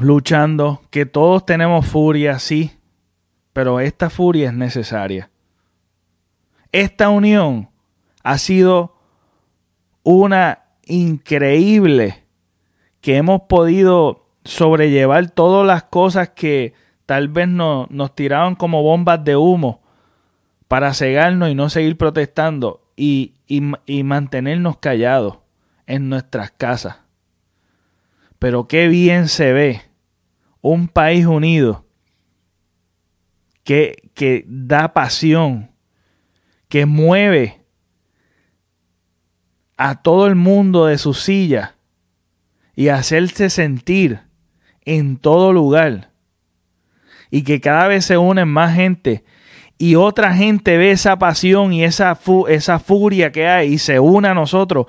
luchando, 0.00 0.82
que 0.90 1.06
todos 1.06 1.46
tenemos 1.46 1.86
furia, 1.86 2.40
sí, 2.40 2.72
pero 3.52 3.78
esta 3.78 4.10
furia 4.10 4.48
es 4.48 4.54
necesaria. 4.54 5.30
Esta 6.72 7.10
unión 7.10 7.70
ha 8.24 8.38
sido 8.38 8.96
una 10.02 10.63
increíble 10.86 12.24
que 13.00 13.16
hemos 13.16 13.42
podido 13.42 14.26
sobrellevar 14.44 15.30
todas 15.30 15.66
las 15.66 15.84
cosas 15.84 16.30
que 16.30 16.74
tal 17.06 17.28
vez 17.28 17.48
no, 17.48 17.86
nos 17.90 18.14
tiraban 18.14 18.54
como 18.54 18.82
bombas 18.82 19.24
de 19.24 19.36
humo 19.36 19.82
para 20.68 20.94
cegarnos 20.94 21.50
y 21.50 21.54
no 21.54 21.68
seguir 21.70 21.96
protestando 21.96 22.82
y, 22.96 23.34
y 23.46 24.02
mantenernos 24.02 24.78
callados 24.78 25.38
en 25.86 26.08
nuestras 26.08 26.50
casas. 26.50 26.96
Pero 28.38 28.68
qué 28.68 28.88
bien 28.88 29.28
se 29.28 29.52
ve 29.52 29.82
un 30.60 30.88
país 30.88 31.26
unido 31.26 31.84
que, 33.64 34.10
que 34.14 34.44
da 34.46 34.92
pasión, 34.92 35.70
que 36.68 36.86
mueve 36.86 37.63
a 39.76 40.02
todo 40.02 40.26
el 40.26 40.34
mundo 40.34 40.86
de 40.86 40.98
su 40.98 41.14
silla 41.14 41.74
y 42.76 42.88
hacerse 42.88 43.50
sentir 43.50 44.20
en 44.84 45.16
todo 45.16 45.52
lugar. 45.52 46.10
Y 47.30 47.42
que 47.42 47.60
cada 47.60 47.88
vez 47.88 48.04
se 48.04 48.18
unen 48.18 48.48
más 48.48 48.74
gente 48.74 49.24
y 49.78 49.96
otra 49.96 50.34
gente 50.34 50.76
ve 50.76 50.92
esa 50.92 51.18
pasión 51.18 51.72
y 51.72 51.84
esa, 51.84 52.18
esa 52.48 52.78
furia 52.78 53.32
que 53.32 53.48
hay 53.48 53.74
y 53.74 53.78
se 53.78 53.98
une 53.98 54.28
a 54.28 54.34
nosotros 54.34 54.86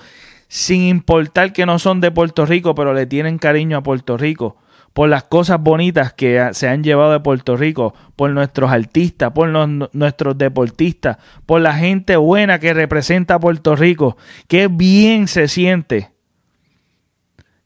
sin 0.47 0.83
importar 0.83 1.53
que 1.53 1.65
no 1.65 1.79
son 1.79 2.01
de 2.01 2.11
Puerto 2.11 2.45
Rico, 2.45 2.75
pero 2.75 2.93
le 2.93 3.07
tienen 3.07 3.39
cariño 3.39 3.77
a 3.77 3.83
Puerto 3.83 4.15
Rico 4.15 4.57
por 4.95 5.09
las 5.09 5.25
cosas 5.25 5.61
bonitas 5.61 6.13
que 6.13 6.51
se 6.53 6.69
han 6.69 6.81
llevado 6.81 7.11
de 7.11 7.19
Puerto 7.19 7.57
Rico, 7.57 7.93
por 8.15 8.31
nuestros 8.31 8.71
artistas, 8.71 9.31
por 9.31 9.49
nuestros 9.49 10.37
deportistas, 10.37 11.17
por 11.45 11.59
la 11.59 11.73
gente 11.73 12.15
buena 12.15 12.59
que 12.59 12.73
representa 12.73 13.33
a 13.33 13.39
Puerto 13.41 13.75
Rico. 13.75 14.15
Qué 14.47 14.69
bien 14.69 15.27
se 15.27 15.49
siente 15.49 16.13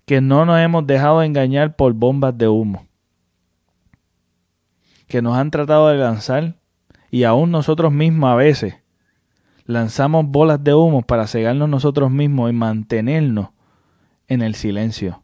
que 0.07 0.21
no 0.21 0.43
nos 0.43 0.59
hemos 0.59 0.87
dejado 0.87 1.21
engañar 1.21 1.75
por 1.75 1.93
bombas 1.93 2.35
de 2.35 2.47
humo, 2.47 2.87
que 5.07 5.21
nos 5.21 5.37
han 5.37 5.51
tratado 5.51 5.89
de 5.89 5.99
lanzar 5.99 6.55
y 7.11 7.25
aún 7.25 7.51
nosotros 7.51 7.93
mismos 7.93 8.31
a 8.31 8.35
veces 8.37 8.77
lanzamos 9.65 10.25
bolas 10.25 10.63
de 10.63 10.73
humo 10.73 11.03
para 11.03 11.27
cegarnos 11.27 11.69
nosotros 11.69 12.09
mismos 12.09 12.49
y 12.49 12.53
mantenernos 12.53 13.49
en 14.27 14.41
el 14.41 14.55
silencio. 14.55 15.21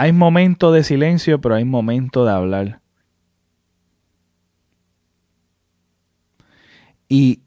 Hay 0.00 0.12
momentos 0.12 0.72
de 0.72 0.84
silencio, 0.84 1.40
pero 1.40 1.56
hay 1.56 1.64
momentos 1.64 2.24
de 2.24 2.32
hablar. 2.32 2.80
Y 7.08 7.42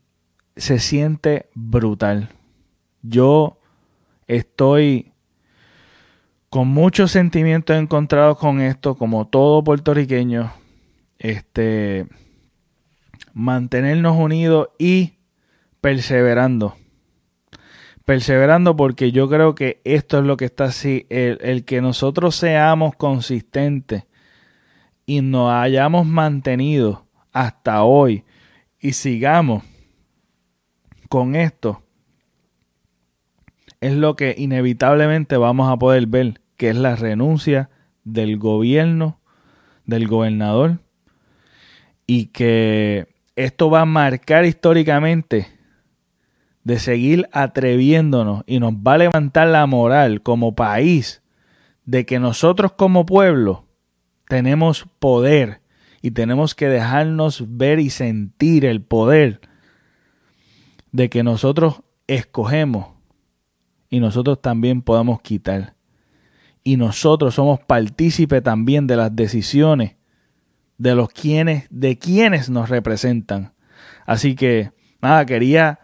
se 0.57 0.79
siente 0.79 1.49
brutal. 1.55 2.27
Yo 3.03 3.57
estoy 4.27 5.13
con 6.49 6.67
muchos 6.67 7.11
sentimientos 7.11 7.77
encontrados 7.77 8.37
con 8.37 8.59
esto, 8.59 8.95
como 8.95 9.27
todo 9.27 9.63
puertorriqueño. 9.63 10.51
Este 11.19 12.05
mantenernos 13.33 14.17
unidos 14.17 14.71
y 14.77 15.13
perseverando 15.79 16.75
perseverando 18.05 18.75
porque 18.75 19.11
yo 19.11 19.29
creo 19.29 19.55
que 19.55 19.81
esto 19.83 20.19
es 20.19 20.25
lo 20.25 20.37
que 20.37 20.45
está 20.45 20.65
así, 20.65 21.05
el, 21.09 21.65
que 21.65 21.81
nosotros 21.81 22.35
seamos 22.35 22.95
consistentes 22.95 24.05
y 25.05 25.21
nos 25.21 25.51
hayamos 25.51 26.05
mantenido 26.05 27.07
hasta 27.31 27.83
hoy 27.83 28.23
y 28.79 28.93
sigamos 28.93 29.63
con 31.09 31.35
esto, 31.35 31.83
es 33.81 33.93
lo 33.93 34.15
que 34.15 34.35
inevitablemente 34.37 35.37
vamos 35.37 35.69
a 35.69 35.77
poder 35.77 36.07
ver, 36.07 36.39
que 36.55 36.69
es 36.69 36.75
la 36.75 36.95
renuncia 36.95 37.69
del 38.03 38.37
gobierno, 38.37 39.19
del 39.85 40.07
gobernador, 40.07 40.79
y 42.07 42.27
que 42.27 43.07
esto 43.35 43.69
va 43.69 43.81
a 43.81 43.85
marcar 43.85 44.45
históricamente 44.45 45.47
de 46.63 46.79
seguir 46.79 47.27
atreviéndonos 47.31 48.43
y 48.45 48.59
nos 48.59 48.73
va 48.73 48.93
a 48.93 48.99
levantar 48.99 49.47
la 49.47 49.65
moral 49.65 50.21
como 50.21 50.55
país 50.55 51.21
de 51.85 52.05
que 52.05 52.19
nosotros 52.19 52.73
como 52.73 53.05
pueblo 53.05 53.65
tenemos 54.27 54.85
poder 54.99 55.61
y 56.01 56.11
tenemos 56.11 56.55
que 56.55 56.67
dejarnos 56.67 57.57
ver 57.57 57.79
y 57.79 57.89
sentir 57.89 58.65
el 58.65 58.81
poder 58.81 59.41
de 60.91 61.09
que 61.09 61.23
nosotros 61.23 61.81
escogemos 62.07 62.87
y 63.89 63.99
nosotros 63.99 64.41
también 64.41 64.81
podemos 64.81 65.21
quitar. 65.21 65.75
Y 66.63 66.77
nosotros 66.77 67.35
somos 67.35 67.59
partícipe 67.59 68.41
también 68.41 68.87
de 68.87 68.95
las 68.95 69.15
decisiones 69.15 69.95
de 70.81 70.95
los 70.95 71.09
quienes, 71.09 71.67
de 71.69 71.99
quienes 71.99 72.49
nos 72.49 72.69
representan. 72.69 73.53
Así 74.07 74.33
que, 74.33 74.71
nada, 74.99 75.27
quería 75.27 75.79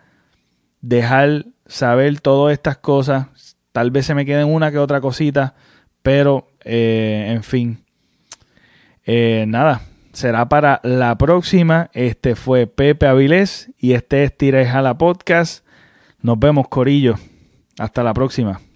dejar 0.88 1.45
saber 1.65 2.21
todas 2.21 2.54
estas 2.54 2.78
cosas. 2.78 3.28
Tal 3.71 3.91
vez 3.91 4.06
se 4.06 4.15
me 4.15 4.26
queden 4.26 4.47
una 4.47 4.71
que 4.71 4.78
otra 4.78 5.02
cosita, 5.02 5.56
pero, 6.02 6.47
eh, 6.63 7.28
en 7.30 7.43
fin. 7.43 7.84
Eh, 9.06 9.45
nada, 9.47 9.82
será 10.13 10.47
para 10.47 10.80
la 10.84 11.17
próxima. 11.17 11.89
Este 11.93 12.36
fue 12.36 12.67
Pepe 12.67 13.06
Avilés 13.06 13.71
y 13.78 13.93
este 13.93 14.23
es 14.23 14.36
Tira 14.36 14.62
y 14.62 14.65
Jala 14.65 14.97
Podcast. 14.97 15.65
Nos 16.21 16.39
vemos, 16.39 16.67
Corillo. 16.69 17.15
Hasta 17.78 18.04
la 18.04 18.13
próxima. 18.13 18.66